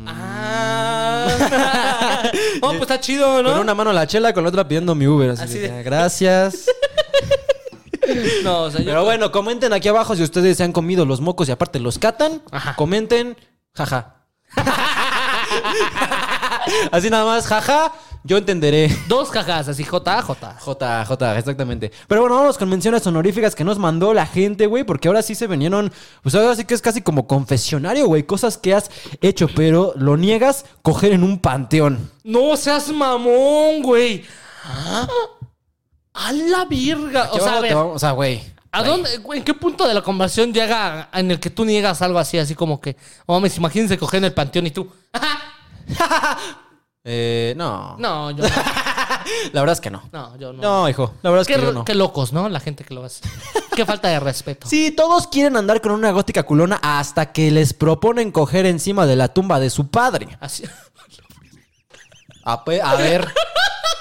[0.07, 1.27] Ah.
[2.61, 3.51] oh, pues está chido, ¿no?
[3.51, 5.29] Con una mano la chela, con la otra pidiendo mi Uber.
[5.31, 6.65] Así, Así de, de- "Ah, Gracias.
[8.43, 8.87] No, o sea, yo.
[8.87, 11.99] Pero bueno, comenten aquí abajo si ustedes se han comido los mocos y aparte los
[11.99, 12.41] catan.
[12.51, 12.75] Ajá.
[12.75, 13.37] Comenten,
[13.73, 14.15] jaja.
[16.91, 17.91] Así nada más, jaja.
[18.25, 18.89] Yo entenderé.
[19.09, 20.55] Dos cajas, así, J, J.
[20.57, 21.91] J, J, exactamente.
[22.07, 25.35] Pero bueno, vamos con menciones honoríficas que nos mandó la gente, güey, porque ahora sí
[25.35, 25.91] se vinieron,
[26.21, 28.89] pues ahora sí que es casi como confesionario, güey, cosas que has
[29.19, 32.11] hecho, pero lo niegas, coger en un panteón.
[32.23, 34.23] No seas mamón, güey.
[36.13, 37.29] A la virga.
[37.31, 37.75] O sea, a ver.
[37.75, 38.43] o sea, güey.
[38.71, 42.17] ¿A dónde, ¿En qué punto de la conversación llega en el que tú niegas algo
[42.17, 42.97] así, así como que,
[43.27, 44.91] oh, mames, imagínense coger en el panteón y tú,
[47.05, 47.97] Eh, no.
[47.99, 48.49] no, yo no,
[49.51, 50.01] La verdad es que no.
[50.13, 50.61] no, yo no.
[50.61, 51.13] No, hijo.
[51.21, 51.83] La verdad es qué, que yo no.
[51.85, 52.47] qué locos, ¿no?
[52.47, 53.21] La gente que lo hace.
[53.75, 54.67] qué falta de respeto.
[54.69, 59.17] Sí, todos quieren andar con una gótica culona hasta que les proponen coger encima de
[59.17, 60.29] la tumba de su padre.
[60.39, 60.63] Así.
[62.45, 63.27] A, pe- a ver.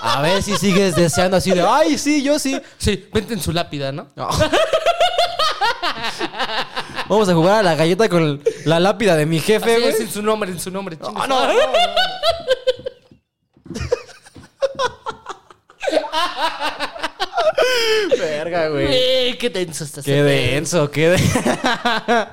[0.04, 2.60] A ver si sigues deseando así de, ay, sí, yo sí.
[2.78, 4.08] Sí, vente en su lápida, ¿no?
[4.16, 4.28] No.
[7.08, 9.94] Vamos a jugar a la galleta con la lápida de mi jefe, Así güey.
[9.94, 10.96] es, en su nombre, en su nombre.
[10.96, 11.54] chingue Ah, no, madre.
[11.54, 11.78] no, no.
[18.18, 18.86] Verga, güey.
[18.86, 20.04] Güey, qué denso estás.
[20.04, 21.40] Qué denso, qué denso.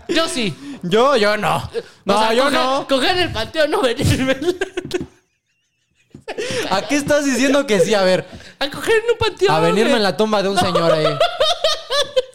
[0.07, 0.55] Yo sí.
[0.83, 1.69] Yo, yo no.
[2.05, 2.87] No, O sea, yo coger- no.
[2.87, 4.37] Coger el panteón, no venirme.
[6.69, 7.93] ¿A qué estás diciendo que sí?
[7.93, 8.25] A ver,
[8.59, 9.51] A coger en un panteón.
[9.55, 11.05] a venirme en la tumba de un señor ahí.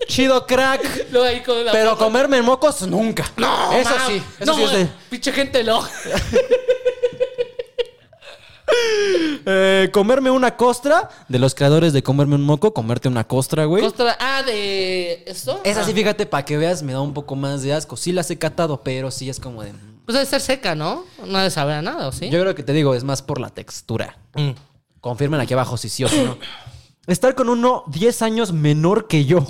[0.09, 1.07] Chido crack.
[1.11, 3.25] Luego ahí con la Pero comerme mocos nunca.
[3.37, 4.23] No, Eso sí.
[4.39, 4.89] Eso no, sí es de.
[5.11, 5.83] Pinche gente lo.
[9.47, 11.09] Eh, comerme una costra.
[11.29, 13.83] De los creadores de comerme un moco, comerte una costra, güey.
[13.83, 15.61] Costra- Ah, de esto.
[15.65, 15.85] Esa Ah.
[15.85, 17.97] sí, fíjate, para que veas, me da un poco más de asco.
[17.97, 19.73] Sí las he catado, pero sí es como de.
[20.05, 21.05] Pues debe ser seca, ¿no?
[21.27, 22.29] No debe saber a nada, ¿o sí?
[22.31, 24.19] Yo creo que te digo, es más por la textura.
[24.35, 24.51] Mm.
[25.01, 26.39] Confirmen aquí abajo si sí o si no.
[27.07, 29.47] Estar con uno 10 años menor que yo.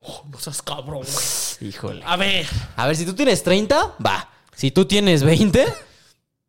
[0.00, 1.68] Oh, no seas cabrón, güey.
[1.70, 2.02] Híjole.
[2.04, 2.46] A ver.
[2.76, 4.28] A ver, si tú tienes 30, va.
[4.54, 5.64] Si tú tienes 20.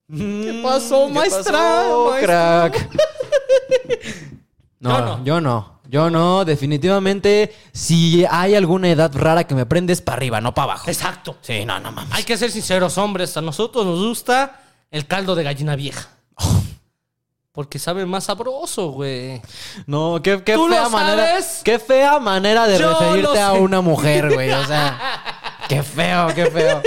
[0.10, 1.84] ¿Qué pasó, maestra?
[2.10, 2.72] Maestra.
[2.72, 2.90] crack?
[4.80, 5.24] No, Yo no.
[5.24, 5.73] yo no.
[5.94, 7.56] Yo no, definitivamente.
[7.72, 10.90] Si hay alguna edad rara que me prendes para arriba, no para abajo.
[10.90, 11.38] Exacto.
[11.42, 12.12] Sí, no, no mames.
[12.16, 13.38] Hay que ser sinceros, hombres.
[13.38, 16.10] A nosotros nos gusta el caldo de gallina vieja.
[17.52, 19.40] Porque sabe más sabroso, güey.
[19.86, 21.28] No, qué, qué ¿Tú lo fea manera.
[21.28, 21.62] sabes?
[21.64, 24.52] Qué fea manera de Yo referirte a una mujer, güey.
[24.52, 25.00] O sea,
[25.70, 26.82] qué feo, qué feo.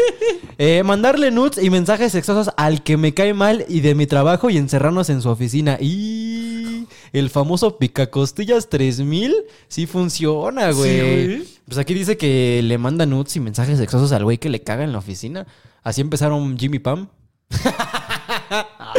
[0.58, 4.48] Eh, mandarle nudes y mensajes sexosos al que me cae mal y de mi trabajo
[4.48, 5.76] y encerrarnos en su oficina.
[5.80, 9.34] Y el famoso picacostillas 3000
[9.68, 11.44] sí funciona, güey.
[11.66, 14.84] Pues aquí dice que le manda nudes y mensajes sexosos al güey que le caga
[14.84, 15.46] en la oficina.
[15.82, 17.08] Así empezaron Jimmy Pam.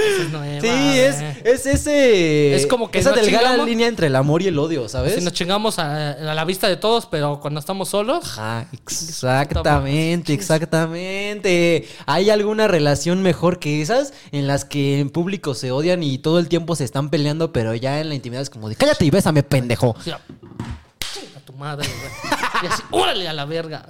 [0.08, 2.55] Esa es nueva, Sí, es, es ese.
[2.55, 5.16] Es como que esa delgada chingamos- línea entre el amor y el odio, ¿sabes?
[5.16, 8.26] Si nos chingamos a, a la vista de todos, pero cuando estamos solos.
[8.26, 11.88] Ajá, exactamente, exactamente.
[12.05, 16.39] ¿Hay alguna relación mejor que esas en las que en público se odian y todo
[16.39, 19.10] el tiempo se están peleando, pero ya en la intimidad es como de cállate y
[19.10, 19.95] bésame, pendejo?
[19.97, 20.20] o sea,
[21.14, 22.34] chinga tu madre, güey.
[22.64, 23.88] Y así, órale a la verga.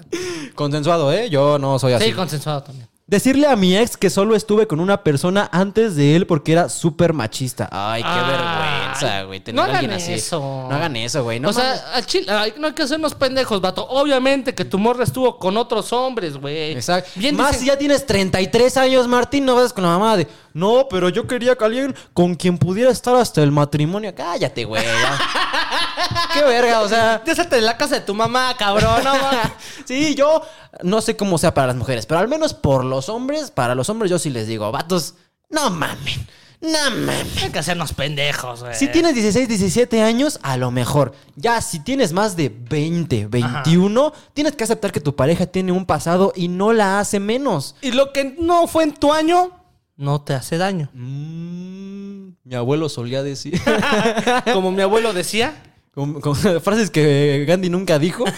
[0.55, 1.29] Consensuado, ¿eh?
[1.29, 2.05] Yo no soy así.
[2.05, 2.87] Sí, consensuado también.
[3.09, 6.67] Decirle a mi ex que solo estuve con una persona antes de él porque era
[6.67, 7.69] súper machista.
[7.71, 9.39] Ay, qué Ay, vergüenza, güey.
[9.39, 10.11] Tener no a alguien hagan así.
[10.11, 10.39] eso.
[10.69, 11.39] No hagan eso, güey.
[11.39, 11.79] No o mames.
[11.79, 13.87] sea, al chile, ay, no hay que hacernos pendejos, vato.
[13.87, 16.73] Obviamente que tu morra estuvo con otros hombres, güey.
[16.73, 17.09] Exacto.
[17.15, 20.27] Bien Más dicen- si ya tienes 33 años, Martín, no vas con la mamá de,
[20.53, 24.13] no, pero yo quería que alguien con quien pudiera estar hasta el matrimonio.
[24.13, 24.83] Cállate, güey.
[26.33, 27.21] Qué verga, o sea.
[27.25, 29.01] Désate de la casa de tu mamá, cabrón.
[29.03, 29.13] No,
[29.85, 30.41] sí, yo
[30.83, 33.89] no sé cómo sea para las mujeres, pero al menos por los hombres, para los
[33.89, 35.15] hombres yo sí les digo, vatos,
[35.49, 36.27] no mamen,
[36.61, 37.27] no mamen.
[37.41, 38.75] hay que hacernos pendejos, güey.
[38.75, 41.13] Si tienes 16, 17 años, a lo mejor.
[41.35, 45.85] Ya, si tienes más de 20, 21, tienes que aceptar que tu pareja tiene un
[45.85, 47.75] pasado y no la hace menos.
[47.81, 49.51] Y lo que no fue en tu año,
[49.95, 50.89] no te hace daño.
[50.93, 53.61] Mm, mi abuelo solía decir.
[54.53, 55.63] Como mi abuelo decía.
[55.93, 58.25] con, con frases que Gandhi nunca dijo.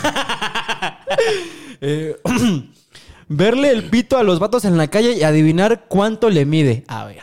[1.81, 2.17] Eh,
[3.27, 6.83] verle el pito a los vatos en la calle y adivinar cuánto le mide.
[6.87, 7.21] A ver.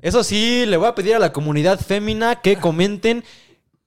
[0.00, 3.24] Eso sí, le voy a pedir a la comunidad fémina que comenten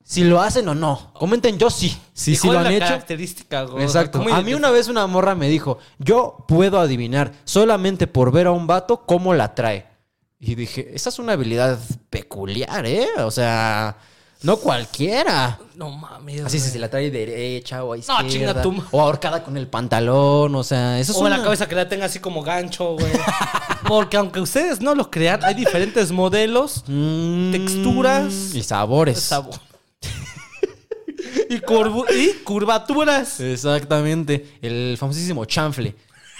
[0.03, 1.11] si lo hacen o no.
[1.13, 1.95] Comenten yo sí.
[2.13, 2.93] Si ¿Y sí cuál lo han hecho.
[3.79, 4.19] Exacto.
[4.19, 8.47] ¿Cómo A mí una vez una morra me dijo, yo puedo adivinar solamente por ver
[8.47, 9.85] a un vato cómo la trae.
[10.39, 11.77] Y dije, esa es una habilidad
[12.09, 13.07] peculiar, ¿eh?
[13.17, 13.97] O sea,
[14.43, 15.59] no cualquiera.
[15.75, 16.41] No mames.
[16.45, 16.67] Así güey.
[16.67, 18.27] si se la trae derecha o a No, izquierda.
[18.29, 21.37] chinga tu ma- O ahorcada con el pantalón, o sea, eso es O una...
[21.37, 23.11] la cabeza que la tenga así como gancho, güey.
[23.87, 29.19] Porque aunque ustedes no lo crean, hay diferentes modelos, Mm, texturas, Y sabores.
[29.21, 29.55] sabor.
[31.49, 31.59] y
[32.43, 33.39] curvaturas.
[33.39, 34.57] Exactamente.
[34.61, 35.95] El famosísimo chanfle.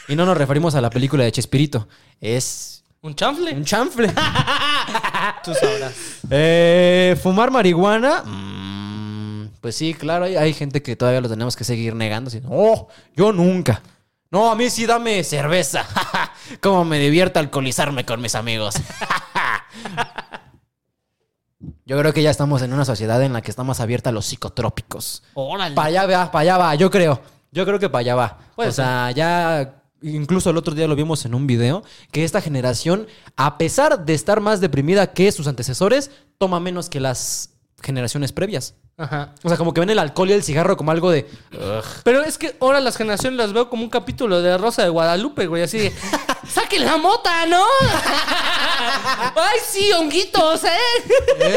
[0.07, 1.87] Y no nos referimos a la película de Chespirito.
[2.21, 3.51] Es ¿Un chanfle?
[3.53, 4.11] un chanfle.
[5.43, 5.93] Tú sabrás.
[6.29, 8.23] Eh, ¿Fumar marihuana?
[8.23, 12.29] Mm, pues sí, claro, hay, hay gente que todavía lo tenemos que seguir negando.
[12.29, 13.81] Así, oh, yo nunca.
[14.29, 15.85] No, a mí sí dame cerveza.
[16.61, 18.75] Cómo me divierta alcoholizarme con mis amigos.
[21.85, 24.13] yo creo que ya estamos en una sociedad en la que está más abierta a
[24.13, 25.23] los psicotrópicos.
[25.33, 25.75] Órale.
[25.75, 27.21] Para allá va, para allá va, yo creo.
[27.51, 28.37] Yo creo que para allá va.
[28.57, 33.07] O sea, ya incluso el otro día lo vimos en un video, que esta generación,
[33.35, 38.75] a pesar de estar más deprimida que sus antecesores, toma menos que las generaciones previas.
[38.99, 39.29] Ajá.
[39.43, 41.29] O sea, como que ven el alcohol y el cigarro como algo de.
[41.53, 41.83] "Ugh".
[42.03, 45.45] Pero es que ahora las generaciones las veo como un capítulo de Rosa de Guadalupe,
[45.45, 45.61] güey.
[45.61, 45.93] Así de,
[46.51, 47.63] ¡saquen la mota, ¿no?
[49.35, 50.69] ¡Ay, sí, honguitos, eh!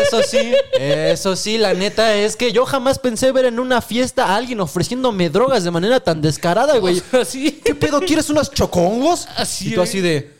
[0.02, 4.26] Eso sí, eso sí, la neta es que yo jamás pensé ver en una fiesta
[4.26, 7.02] a alguien ofreciéndome drogas de manera tan descarada, güey.
[7.18, 7.52] Así.
[7.64, 8.00] ¿Qué pedo?
[8.00, 9.26] ¿Quieres unos chocongos?
[9.36, 10.34] Así, y tú así de.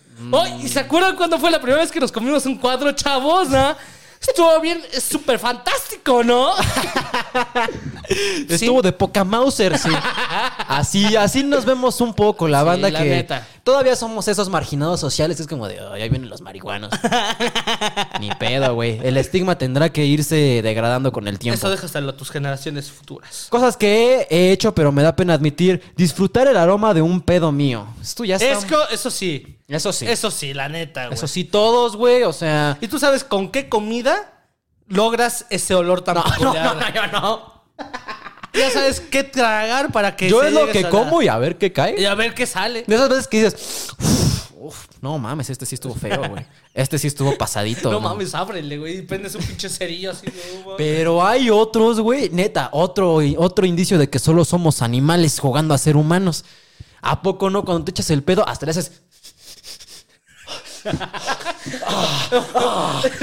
[0.63, 3.75] ¿Y se acuerdan cuando fue la primera vez que nos comimos un cuadro, chavos, no?
[4.21, 6.53] Estuvo bien, es súper fantástico, ¿no?
[8.49, 9.89] Estuvo de poca Mauser, sí.
[10.69, 13.47] Así, así nos vemos un poco, la Sí, banda la que neta.
[13.65, 15.41] todavía somos esos marginados sociales.
[15.41, 16.91] Es como de, "Ay, ahí vienen los marihuanos.
[18.21, 19.01] Ni pedo, güey.
[19.03, 21.57] El estigma tendrá que irse degradando con el tiempo.
[21.57, 23.47] Eso déjaselo a tus generaciones futuras.
[23.49, 25.83] Cosas que he hecho, pero me da pena admitir.
[25.97, 27.87] Disfrutar el aroma de un pedo mío.
[28.03, 28.87] Esto ya está.
[28.93, 29.57] Eso sí.
[29.71, 30.07] Eso sí.
[30.07, 31.15] Eso sí, la neta, güey.
[31.15, 32.25] Eso sí, todos, güey.
[32.25, 32.77] O sea.
[32.81, 34.49] ¿Y tú sabes con qué comida
[34.89, 36.77] logras ese olor tan No, no, peculiar?
[36.77, 37.63] no, yo no.
[38.53, 41.73] Ya sabes qué tragar para que Yo es lo que como y a ver qué
[41.73, 42.01] cae.
[42.01, 42.85] Y a ver qué sale.
[42.87, 46.45] De esas veces que dices, "Uf, uf, no mames, este sí estuvo feo, güey.
[46.75, 47.93] Este sí estuvo pasadito.
[47.93, 48.99] No, mames, ábrele, güey.
[48.99, 50.27] Y prendes un pinche cerillo así.
[50.27, 50.75] no mames.
[50.79, 55.79] Pero hay otros, güey, neta, otro, otro indicio de que solo somos animales jugando a
[55.79, 56.45] ser humanos.
[57.03, 57.65] ¿A poco no?
[57.65, 59.03] Cuando te echas el pedo, hasta le haces.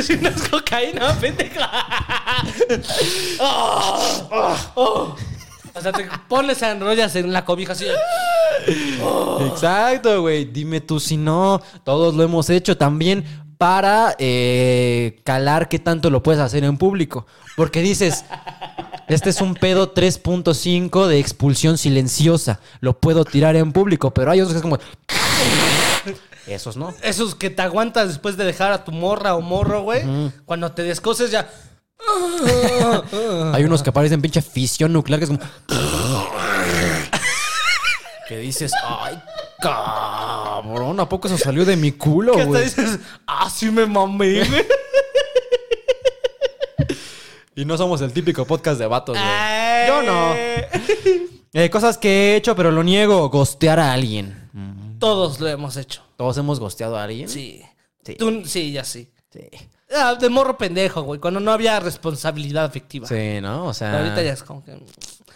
[0.04, 1.70] Si no es cocaína, pendeja.
[5.78, 7.86] O sea, te pones a enrollas en la cobija así.
[9.52, 10.46] Exacto, güey.
[10.46, 11.62] Dime tú si no.
[11.84, 13.24] Todos lo hemos hecho también
[13.58, 17.26] para eh, calar qué tanto lo puedes hacer en público.
[17.56, 18.26] Porque dices,
[19.08, 22.60] este es un pedo 3.5 de expulsión silenciosa.
[22.80, 24.80] Lo puedo tirar en público, pero hay otros que es como...
[26.48, 26.94] Esos no.
[27.02, 30.02] Esos que te aguantas después de dejar a tu morra o morro, güey.
[30.46, 31.50] Cuando te descoses ya.
[33.54, 35.42] Hay unos que parecen pinche fisión nuclear que es como...
[38.28, 39.18] que dices, ay,
[39.62, 42.64] cabrón, ¿a poco eso salió de mi culo, Que hasta güey?
[42.66, 44.66] dices, ah, sí me mamé, güey.
[47.56, 49.88] Y no somos el típico podcast de vatos, güey.
[49.88, 50.34] Yo no.
[51.54, 53.30] Eh, cosas que he hecho, pero lo niego.
[53.30, 54.48] Gostear a alguien.
[55.00, 56.02] Todos lo hemos hecho.
[56.16, 57.30] ¿Todos hemos gosteado a alguien?
[57.30, 57.62] Sí.
[58.04, 58.16] Sí.
[58.16, 59.10] Tú, sí, ya sí.
[59.32, 59.42] Sí.
[59.96, 61.20] Ah, de morro pendejo, güey.
[61.20, 63.08] Cuando no había responsabilidad afectiva.
[63.08, 63.66] Sí, ¿no?
[63.68, 63.92] O sea...
[63.92, 64.78] Pero ahorita ya es como que.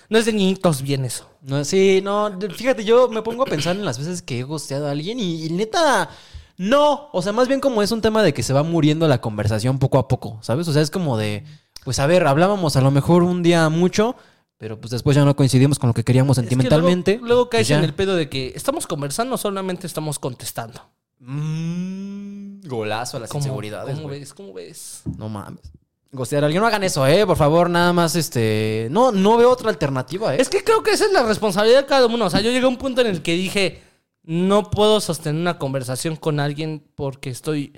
[0.10, 1.30] No es de niñitos bien eso.
[1.42, 4.44] No, sí, no, de- fíjate, yo me pongo a pensar en las veces que he
[4.44, 6.10] gosteado a alguien y, y neta,
[6.58, 7.10] no.
[7.14, 9.80] O sea, más bien como es un tema de que se va muriendo la conversación
[9.80, 10.68] poco a poco, ¿sabes?
[10.68, 11.46] O sea, es como de,
[11.86, 14.16] pues a ver, hablábamos a lo mejor un día mucho,
[14.62, 17.14] pero pues después ya no coincidimos con lo que queríamos Es que sentimentalmente.
[17.14, 17.80] luego, luego caes pues ya.
[17.80, 20.80] en el pedo de que estamos conversando, solamente estamos contestando.
[21.18, 24.20] Mm, golazo a las ¿Cómo, inseguridades, ¿Cómo güey.
[24.20, 24.34] ves?
[24.36, 25.02] ¿Cómo ves?
[25.18, 25.64] No mames.
[26.12, 29.50] Gostear a alguien, no hagan eso, eh, por favor, nada más, este, no, no veo
[29.50, 30.38] otra alternativa, eh.
[30.40, 32.26] Es que creo que esa es la responsabilidad de cada uno.
[32.26, 33.82] O sea, yo llegué a un punto en el que dije,
[34.22, 37.74] no puedo sostener una conversación con alguien porque estoy...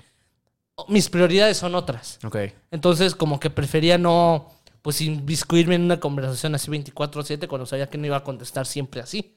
[0.90, 2.20] Mis prioridades son otras.
[2.26, 2.36] Ok.
[2.72, 4.50] Entonces, como que prefería no,
[4.84, 9.02] pues, inviscuirme en una conversación así 24/7 cuando sabía que no iba a contestar siempre
[9.02, 9.34] así.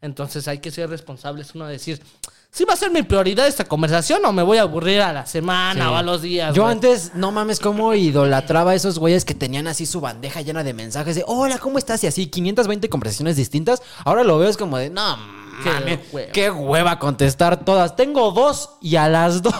[0.00, 2.02] Entonces, hay que ser responsables uno de decir,
[2.50, 5.26] ¿sí va a ser mi prioridad esta conversación o me voy a aburrir a la
[5.26, 5.90] semana Sí.
[5.90, 6.54] o a los días?
[6.54, 10.64] Yo antes, no mames, cómo idolatraba a esos güeyes que tenían así su bandeja llena
[10.64, 12.02] de mensajes de hola, ¿cómo estás?
[12.04, 13.82] Y así 520 conversaciones distintas.
[14.04, 15.16] Ahora lo veo es como de, no
[15.62, 16.32] Qué hueva.
[16.32, 17.94] qué hueva contestar todas.
[17.96, 19.54] Tengo dos y a las dos.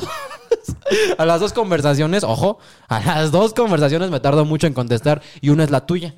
[1.19, 5.51] A las dos conversaciones, ojo, a las dos conversaciones me tardo mucho en contestar y
[5.51, 6.15] una es la tuya.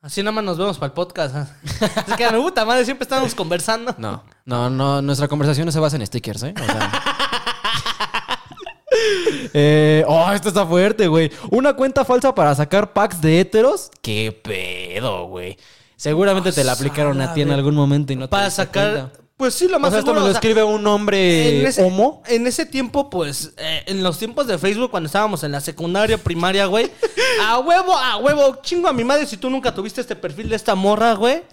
[0.00, 1.34] Así nada más nos vemos para el podcast.
[1.34, 1.46] ¿eh?
[2.08, 3.94] es que puta madre, siempre estamos conversando.
[3.96, 6.54] No, no, no, nuestra conversación no se basa en stickers, ¿eh?
[6.60, 7.02] O sea.
[9.56, 11.30] Eh, oh, esto está fuerte, güey.
[11.50, 13.90] Una cuenta falsa para sacar packs de héteros.
[14.02, 15.56] ¿Qué pedo, güey?
[15.96, 18.92] Seguramente te la aplicaron a ti en algún momento y no te Para diste sacar...
[18.92, 19.23] cuenta.
[19.36, 21.66] Pues sí, lo O más sea, esto me lo o sea, escribe un hombre en
[21.66, 22.22] ese, homo.
[22.26, 26.18] en ese tiempo, pues, eh, en los tiempos de Facebook, cuando estábamos en la secundaria,
[26.18, 26.90] primaria, güey,
[27.42, 30.56] a huevo, a huevo, chingo a mi madre si tú nunca tuviste este perfil de
[30.56, 31.42] esta morra, güey.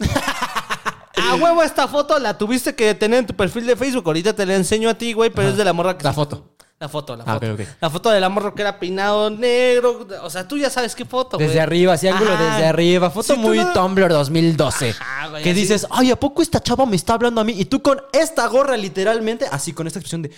[1.14, 4.04] A huevo, esta foto la tuviste que tener en tu perfil de Facebook.
[4.06, 6.04] Ahorita te la enseño a ti, güey, pero es de la morra que.
[6.04, 6.56] La foto.
[6.82, 7.56] La foto, la Ah, foto.
[7.80, 10.08] La foto de la morra que era peinado negro.
[10.24, 11.48] O sea, tú ya sabes qué foto, güey.
[11.48, 12.56] Desde arriba, así ángulo Ajá.
[12.56, 13.12] desde arriba.
[13.12, 14.96] Foto muy no- Tumblr 2012.
[15.00, 15.60] Ajá, güey, que así.
[15.62, 17.54] dices, ay, ¿a poco esta chava me está hablando a mí?
[17.56, 20.32] Y tú con esta gorra, literalmente, así con esta expresión de,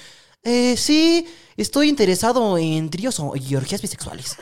[0.44, 1.26] eh, sí,
[1.56, 4.36] estoy interesado en tríos o- y orgías bisexuales.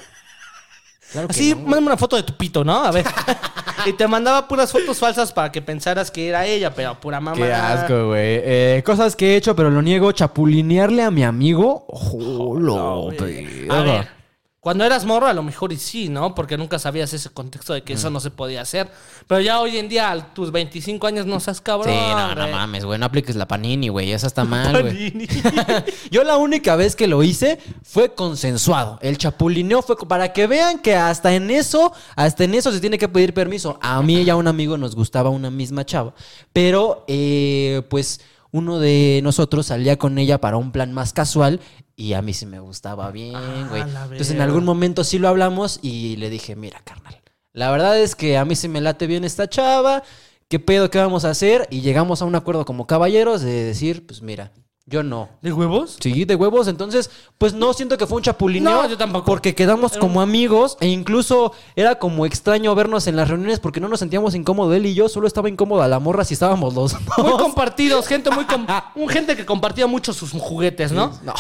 [1.12, 1.62] Claro Así, no.
[1.62, 2.84] mándame una foto de tu pito, ¿no?
[2.84, 3.06] A ver.
[3.86, 7.36] y te mandaba puras fotos falsas para que pensaras que era ella, pero pura mamá.
[7.38, 8.40] Qué asco, güey.
[8.44, 10.12] Eh, cosas que he hecho, pero lo niego.
[10.12, 11.86] Chapulinearle a mi amigo.
[11.88, 13.46] Oh, lo güey.
[13.46, 13.80] verga.
[13.80, 14.21] A ver.
[14.62, 16.36] Cuando eras morro, a lo mejor y sí, ¿no?
[16.36, 18.92] Porque nunca sabías ese contexto de que eso no se podía hacer.
[19.26, 21.92] Pero ya hoy en día, a tus 25 años, no seas cabrón.
[21.92, 23.00] Sí, no, no mames, güey.
[23.00, 24.12] No apliques la panini, güey.
[24.12, 25.28] Esa está mal, güey.
[26.12, 29.00] Yo la única vez que lo hice fue consensuado.
[29.02, 33.00] El chapulineo fue para que vean que hasta en eso, hasta en eso se tiene
[33.00, 33.80] que pedir permiso.
[33.82, 36.14] A mí y a un amigo nos gustaba una misma chava.
[36.54, 38.22] Pero, eh, pues,
[38.52, 41.60] uno de nosotros salía con ella para un plan más casual
[41.96, 43.82] y a mí sí me gustaba bien, Ah, güey.
[43.82, 47.22] Entonces en algún momento sí lo hablamos y le dije, mira, carnal.
[47.54, 50.04] La verdad es que a mí sí me late bien esta chava.
[50.48, 50.90] ¿Qué pedo?
[50.90, 51.68] ¿Qué vamos a hacer?
[51.70, 54.52] Y llegamos a un acuerdo como caballeros de decir, pues mira,
[54.92, 55.30] yo no.
[55.42, 55.98] ¿De huevos?
[56.00, 56.68] Sí, de huevos.
[56.68, 58.84] Entonces, pues no siento que fue un chapulineo.
[58.84, 59.26] No, yo tampoco.
[59.26, 63.88] Porque quedamos como amigos e incluso era como extraño vernos en las reuniones porque no
[63.88, 65.10] nos sentíamos incómodos él y yo.
[65.10, 67.02] Solo estaba incómoda la morra si estábamos los dos.
[67.18, 71.12] Muy compartidos, gente muy com- un gente que compartía mucho sus juguetes, ¿no?
[71.24, 71.34] No.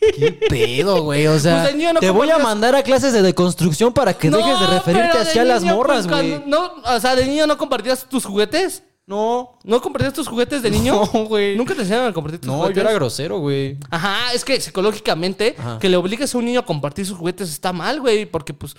[0.00, 1.26] ¿Qué pedo, güey?
[1.28, 4.60] O sea, Pues no te voy a mandar a clases de deconstrucción para que dejes
[4.60, 6.42] de referirte pero de así a las morras, güey.
[6.46, 8.82] No, o sea, de niño no compartías tus juguetes.
[9.12, 9.58] No.
[9.64, 11.02] ¿No compartías tus juguetes de niño?
[11.12, 11.54] No, güey.
[11.56, 12.76] Nunca te enseñaron a compartir tus No, juguetes.
[12.76, 13.76] yo era grosero, güey.
[13.90, 15.78] Ajá, es que psicológicamente Ajá.
[15.78, 18.74] que le obligues a un niño a compartir sus juguetes está mal, güey, porque pues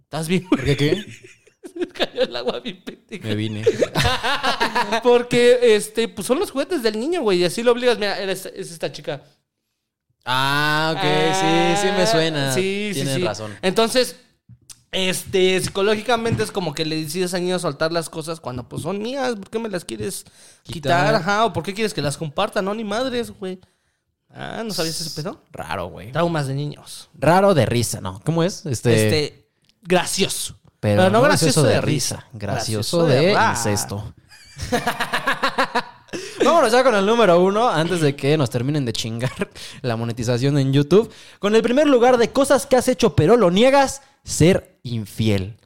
[0.00, 0.46] estás bien.
[0.48, 1.04] ¿Por qué qué?
[1.94, 2.82] Cayó el agua bien.
[3.22, 3.64] Me vine.
[5.02, 7.98] Porque este, pues son los juguetes del niño, güey, y así lo obligas.
[7.98, 9.22] Mira, es esta chica.
[10.24, 11.74] Ah, ok.
[11.80, 12.50] Sí, sí me suena.
[12.50, 13.22] Ah, Sí, sí, Tienes sí.
[13.22, 13.56] razón.
[13.62, 14.16] Entonces,
[14.92, 19.00] este, psicológicamente es como que le decides al niño soltar las cosas cuando pues son
[19.02, 19.34] mías.
[19.36, 20.24] ¿Por qué me las quieres
[20.62, 21.06] quitar?
[21.08, 21.14] Quitar.
[21.16, 23.60] Ajá, o por qué quieres que las comparta, no, ni madres, güey.
[24.30, 25.42] Ah, ¿no sabías ese pedo?
[25.52, 26.12] Raro, güey.
[26.12, 27.08] Traumas de niños.
[27.14, 28.20] Raro de risa, ¿no?
[28.24, 28.64] ¿Cómo es?
[28.66, 29.06] Este.
[29.06, 29.48] Este,
[29.82, 30.58] gracioso.
[30.80, 32.26] pero, no gracioso de risa.
[32.32, 34.14] Gracioso, de, ra- incesto.
[36.44, 39.50] Vámonos ya con el número uno antes de que nos terminen de chingar
[39.82, 41.12] la monetización en YouTube.
[41.38, 45.56] Con el primer lugar de cosas que has hecho pero lo niegas, ser infiel.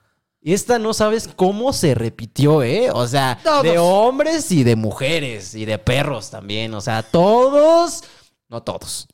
[0.40, 2.90] Y esta no sabes cómo se repitió, ¿eh?
[2.92, 3.62] O sea, Todos.
[3.62, 6.74] de hombres y de mujeres y de perros también.
[6.74, 8.02] O sea, todos,
[8.48, 9.06] no todos.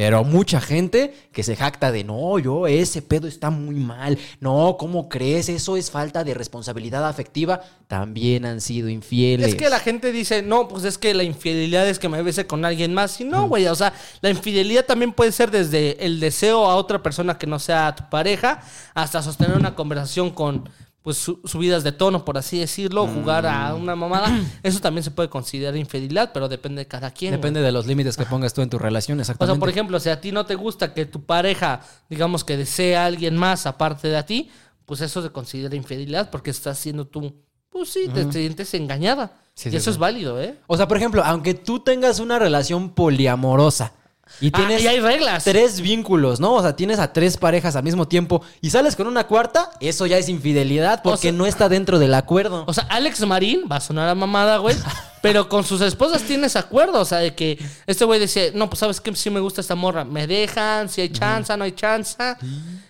[0.00, 4.18] Pero mucha gente que se jacta de no, yo, ese pedo está muy mal.
[4.40, 5.50] No, ¿cómo crees?
[5.50, 7.60] Eso es falta de responsabilidad afectiva.
[7.86, 9.48] También han sido infieles.
[9.48, 12.46] Es que la gente dice, no, pues es que la infidelidad es que me bese
[12.46, 13.20] con alguien más.
[13.20, 13.92] Y no, güey, o sea,
[14.22, 18.08] la infidelidad también puede ser desde el deseo a otra persona que no sea tu
[18.08, 18.62] pareja,
[18.94, 20.66] hasta sostener una conversación con,
[21.02, 24.28] pues, su- subidas de tono, por así decirlo, jugar a una mamada.
[24.62, 27.30] Eso también se puede considerar infidelidad, pero depende de cada quien.
[27.32, 27.38] güey.
[27.40, 29.54] Depende de los límites que pongas tú en tu relación, O exactamente.
[29.56, 33.02] sea, por ejemplo, si a ti no te gusta que tu pareja, digamos que desea
[33.04, 34.50] a alguien más aparte de a ti,
[34.86, 37.34] pues eso se considera infidelidad porque estás siendo tú,
[37.70, 39.32] pues sí, te, te sientes engañada.
[39.54, 39.90] Sí, y sí, eso sí.
[39.90, 40.58] es válido, ¿eh?
[40.66, 43.92] O sea, por ejemplo, aunque tú tengas una relación poliamorosa
[44.40, 45.44] y Ah, tienes y hay reglas.
[45.44, 46.54] tres vínculos, ¿no?
[46.54, 50.06] O sea, tienes a tres parejas al mismo tiempo y sales con una cuarta, eso
[50.06, 52.64] ya es infidelidad porque sea- no está dentro del acuerdo.
[52.66, 54.76] O sea, Alex Marín va a sonar a mamada, güey.
[55.22, 57.00] pero con sus esposas tienes acuerdo.
[57.00, 59.74] O sea, de que este güey decía, no, pues sabes que sí me gusta esta
[59.74, 60.02] morra.
[60.04, 62.16] Me dejan, si hay chance, no hay chance.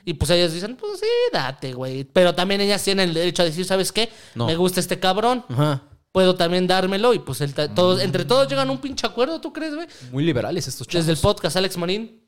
[0.05, 2.05] Y pues ellas dicen, pues sí, date, güey.
[2.05, 4.11] Pero también ellas tienen el derecho a decir, ¿sabes qué?
[4.37, 4.47] No.
[4.47, 5.45] Me gusta este cabrón.
[5.49, 5.83] Ajá.
[6.13, 7.15] Puedo también dármelo.
[7.15, 9.87] Y pues el todos, entre todos llegan a un pinche acuerdo, ¿tú crees, güey?
[10.11, 11.07] Muy liberales estos chavos.
[11.07, 12.27] Desde el podcast, Alex Marín.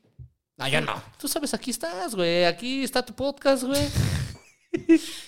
[0.57, 0.93] Ah, yo no.
[1.17, 2.45] Tú sabes, aquí estás, güey.
[2.45, 3.81] Aquí está tu podcast, güey.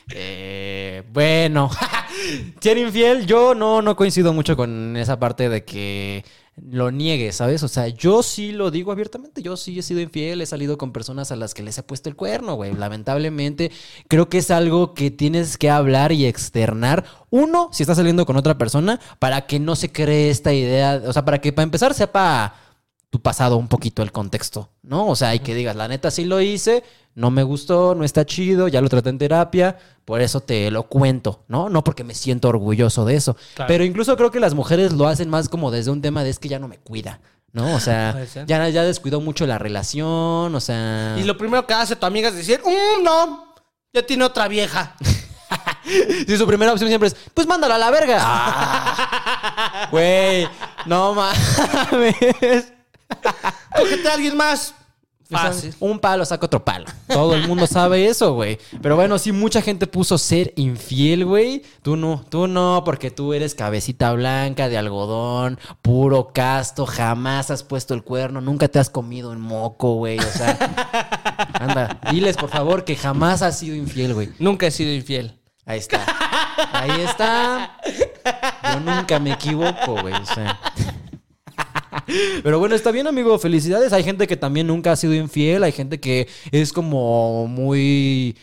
[0.10, 1.70] Eh, bueno,
[2.60, 6.26] ser infiel, yo no, no coincido mucho con esa parte de que
[6.58, 7.64] lo niegue, ¿sabes?
[7.64, 10.94] O sea, yo sí lo digo abiertamente, yo sí he sido infiel, he salido con
[10.94, 12.74] personas a las que les he puesto el cuerno, güey.
[12.74, 13.72] Lamentablemente,
[14.08, 17.06] creo que es algo que tienes que hablar y externar.
[17.30, 21.12] Uno, si estás saliendo con otra persona, para que no se cree esta idea, o
[21.12, 22.56] sea, para que para empezar sepa
[23.16, 25.08] tu pasado un poquito el contexto, ¿no?
[25.08, 28.26] O sea, y que digas, la neta sí lo hice, no me gustó, no está
[28.26, 31.70] chido, ya lo traté en terapia, por eso te lo cuento, ¿no?
[31.70, 33.38] No porque me siento orgulloso de eso.
[33.54, 33.70] Claro.
[33.70, 36.40] Pero incluso creo que las mujeres lo hacen más como desde un tema de es
[36.40, 37.22] que ya no me cuida,
[37.54, 37.74] ¿no?
[37.74, 41.16] O sea, ya, ya descuidó mucho la relación, o sea...
[41.18, 43.56] Y lo primero que hace tu amiga es decir, "Mm, no,
[43.94, 44.98] ya tiene otra vieja.
[46.28, 48.18] Sí, su primera opción siempre es, pues mándala a la verga.
[48.20, 50.48] Ah, Güey,
[50.88, 52.74] no mames.
[53.76, 54.74] Cógete a alguien más.
[55.30, 55.74] Fácil.
[55.80, 56.86] Un palo saca otro palo.
[57.08, 58.60] Todo el mundo sabe eso, güey.
[58.82, 61.64] Pero bueno, sí, mucha gente puso ser infiel, güey.
[61.82, 67.64] Tú no, tú no, porque tú eres cabecita blanca de algodón, puro casto, jamás has
[67.64, 70.20] puesto el cuerno, nunca te has comido un moco, güey.
[70.20, 70.58] O sea,
[71.60, 74.30] anda, diles por favor que jamás has sido infiel, güey.
[74.38, 75.40] Nunca he sido infiel.
[75.66, 76.06] Ahí está.
[76.72, 77.78] Ahí está.
[78.74, 80.14] Yo nunca me equivoco, güey.
[80.14, 80.60] O sea.
[82.44, 83.38] Pero bueno, está bien, amigo.
[83.40, 83.94] Felicidades.
[83.94, 85.64] Hay gente que también nunca ha sido infiel.
[85.64, 88.38] Hay gente que es como muy.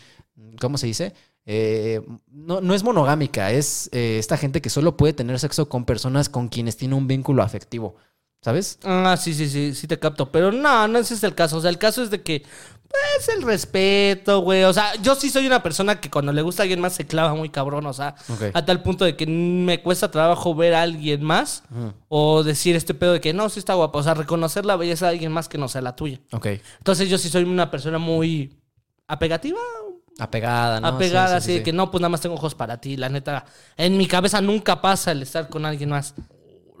[0.59, 1.13] ¿Cómo se dice?
[1.45, 2.01] Eh,
[2.31, 3.51] no, no es monogámica.
[3.51, 7.07] Es eh, esta gente que solo puede tener sexo con personas con quienes tiene un
[7.07, 7.95] vínculo afectivo.
[8.43, 8.77] ¿Sabes?
[8.83, 10.29] Ah, sí, sí, sí, sí te capto.
[10.31, 11.57] Pero no, no ese es el caso.
[11.57, 12.43] O sea, el caso es de que,
[12.89, 14.65] pues, el respeto, güey.
[14.65, 17.07] O sea, yo sí soy una persona que cuando le gusta a alguien más se
[17.07, 17.85] clava muy cabrón.
[17.85, 18.43] O sea, Ok.
[18.53, 21.63] a tal punto de que me cuesta trabajo ver a alguien más
[22.09, 23.99] o decir este pedo de que no, sí está guapo.
[23.99, 26.19] O sea, reconocer la belleza de alguien más que no sea la tuya.
[26.33, 26.47] Ok.
[26.79, 28.53] Entonces, yo sí soy una persona muy
[29.07, 29.59] apegativa,
[30.19, 30.87] Apegada, ¿no?
[30.89, 31.63] apegada, Sí, sí, así sí, de sí.
[31.63, 32.97] que no, pues nada más tengo ojos para ti.
[32.97, 33.45] La neta,
[33.77, 36.13] en mi cabeza nunca pasa el estar con alguien más.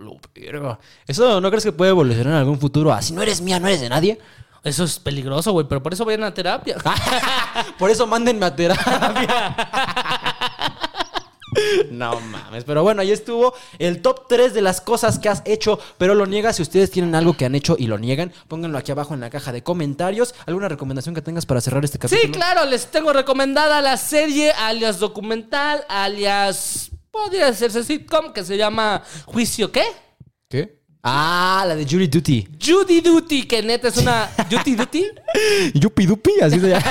[0.03, 0.79] Lo verga.
[1.07, 2.91] ¿Eso no crees que puede evolucionar en algún futuro?
[2.91, 4.19] Así no eres mía, no eres de nadie.
[4.63, 6.77] Eso es peligroso, güey, pero por eso vayan a terapia.
[7.77, 9.55] Por eso mándenme a terapia.
[11.91, 15.79] No mames, pero bueno, ahí estuvo el top 3 de las cosas que has hecho,
[15.99, 16.55] pero lo niegas.
[16.55, 19.29] Si ustedes tienen algo que han hecho y lo niegan, pónganlo aquí abajo en la
[19.29, 20.33] caja de comentarios.
[20.47, 22.23] ¿Alguna recomendación que tengas para cerrar este capítulo?
[22.23, 28.57] Sí, claro, les tengo recomendada la serie alias documental, alias podría hacerse sitcom que se
[28.57, 29.83] llama Juicio qué?
[30.49, 30.81] ¿Qué?
[31.03, 32.47] Ah, la de Judy Duty.
[32.59, 35.05] Judy Duty, que neta es una Judy Duty,
[35.75, 36.83] Yupi Dupi, así se llama.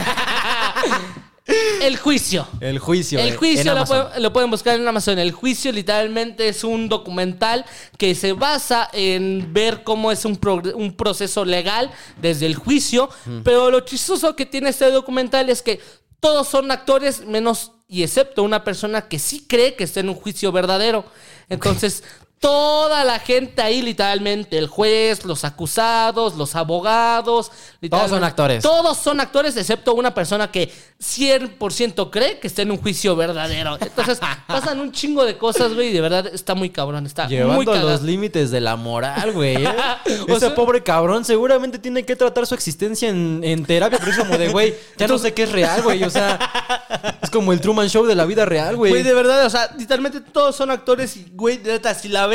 [1.82, 2.46] el juicio.
[2.60, 3.18] El juicio.
[3.18, 5.18] El eh, juicio lo, pueden, lo pueden buscar en Amazon.
[5.18, 7.64] El juicio literalmente es un documental
[7.98, 10.38] que se basa en ver cómo es un,
[10.76, 13.08] un proceso legal desde el juicio.
[13.42, 15.80] Pero lo chistoso que tiene este documental es que
[16.20, 20.14] todos son actores menos y excepto una persona que sí cree que está en un
[20.14, 21.04] juicio verdadero.
[21.48, 22.02] Entonces...
[22.42, 27.52] Toda la gente ahí, literalmente, el juez, los acusados, los abogados.
[27.80, 28.62] literalmente, son actores.
[28.64, 33.78] Todos son actores, excepto una persona que 100% cree que está en un juicio verdadero.
[33.80, 34.18] Entonces,
[34.48, 37.06] pasan un chingo de cosas, güey, y de verdad está muy cabrón.
[37.06, 37.90] Está muy Llevando cagado.
[37.90, 39.64] los límites de la moral, güey.
[39.64, 39.68] ¿eh?
[40.28, 44.10] O Ese sea- pobre cabrón seguramente tiene que tratar su existencia en, en terapia, pero
[44.10, 46.02] es como de, güey, ya no sé qué es real, güey.
[46.02, 48.90] O sea, es como el Truman Show de la vida real, güey.
[48.90, 52.26] Güey, de verdad, o sea, literalmente todos son actores y, güey, de neta, si la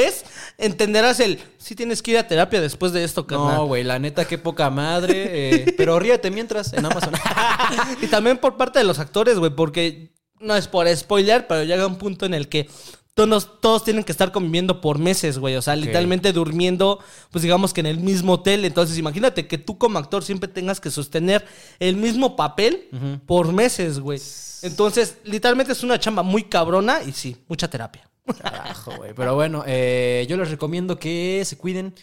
[0.57, 3.55] entenderás el, sí tienes que ir a terapia después de esto, carnal.
[3.55, 5.13] No, güey, la neta, qué poca madre.
[5.15, 7.13] eh, pero ríete mientras en Amazon.
[8.01, 11.87] y también por parte de los actores, güey, porque no es por spoiler, pero llega
[11.87, 12.69] un punto en el que
[13.17, 15.55] todos, todos tienen que estar conviviendo por meses, güey.
[15.55, 16.99] O sea, literalmente durmiendo,
[17.31, 18.63] pues digamos que en el mismo hotel.
[18.63, 21.43] Entonces, imagínate que tú como actor siempre tengas que sostener
[21.79, 22.89] el mismo papel
[23.25, 24.21] por meses, güey.
[24.61, 28.06] Entonces, literalmente es una chamba muy cabrona y sí, mucha terapia.
[28.41, 29.13] Carajo, güey.
[29.15, 31.93] Pero bueno, eh, yo les recomiendo que se cuiden,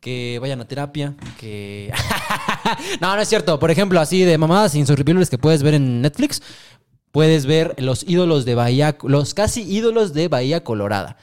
[0.00, 1.92] que vayan a terapia, que...
[3.00, 3.58] no, no es cierto.
[3.58, 6.42] Por ejemplo, así de mamadas insufribles que puedes ver en Netflix,
[7.12, 11.16] puedes ver los ídolos de Bahía, los casi ídolos de Bahía Colorada.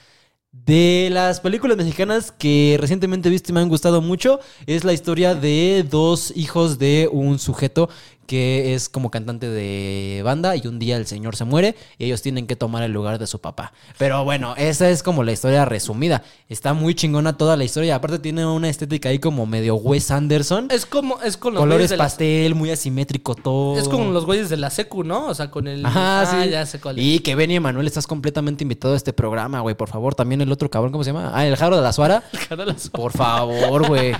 [0.52, 4.94] De las películas mexicanas que recientemente he visto y me han gustado mucho, es la
[4.94, 7.90] historia de dos hijos de un sujeto
[8.30, 12.22] que es como cantante de banda y un día el señor se muere y ellos
[12.22, 13.74] tienen que tomar el lugar de su papá.
[13.98, 16.22] Pero bueno, esa es como la historia resumida.
[16.48, 17.96] Está muy chingona toda la historia.
[17.96, 20.68] Aparte tiene una estética ahí como medio Wes Anderson.
[20.70, 23.80] Es como, es con los Colores de la- pastel, muy asimétrico todo.
[23.80, 25.26] Es como los güeyes de la secu, ¿no?
[25.26, 25.84] O sea, con el...
[25.84, 26.50] Ajá, Ah, sí.
[26.52, 27.04] ya sé cuál es.
[27.04, 29.74] Y que Benny Emanuel estás completamente invitado a este programa, güey.
[29.74, 31.32] Por favor, también el otro cabrón, ¿cómo se llama?
[31.34, 32.22] Ah, el Jaro de la Suara.
[32.48, 34.14] Cara de la so- Por favor, güey.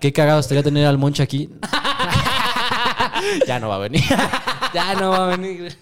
[0.00, 1.50] Qué cagado estaría tener al Moncha aquí.
[3.46, 4.02] ya no va a venir.
[4.74, 5.74] Ya no va a venir.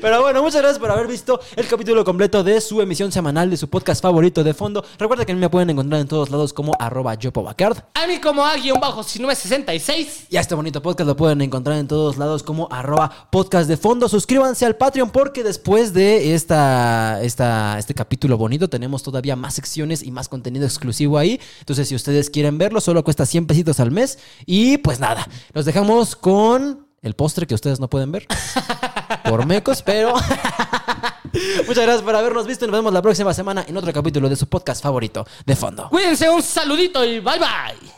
[0.00, 3.56] Pero bueno, muchas gracias por haber visto el capítulo completo de su emisión semanal de
[3.56, 4.84] su podcast favorito de fondo.
[4.98, 7.78] Recuerda que a mí me pueden encontrar en todos lados como arroba yopobacard.
[7.94, 10.26] A mí como A-1966.
[10.28, 13.76] Y a este bonito podcast lo pueden encontrar en todos lados como arroba podcast de
[13.78, 14.08] fondo.
[14.08, 20.02] Suscríbanse al Patreon porque después de esta, esta, este capítulo bonito tenemos todavía más secciones
[20.02, 21.40] y más contenido exclusivo ahí.
[21.60, 24.18] Entonces si ustedes quieren verlo, solo cuesta 100 pesitos al mes.
[24.44, 28.26] Y pues nada, los dejamos con el postre que ustedes no pueden ver.
[29.24, 30.14] Por mecos, pero...
[31.66, 34.36] Muchas gracias por habernos visto y nos vemos la próxima semana en otro capítulo de
[34.36, 35.88] su podcast favorito de fondo.
[35.90, 37.95] Cuídense, un saludito y bye bye.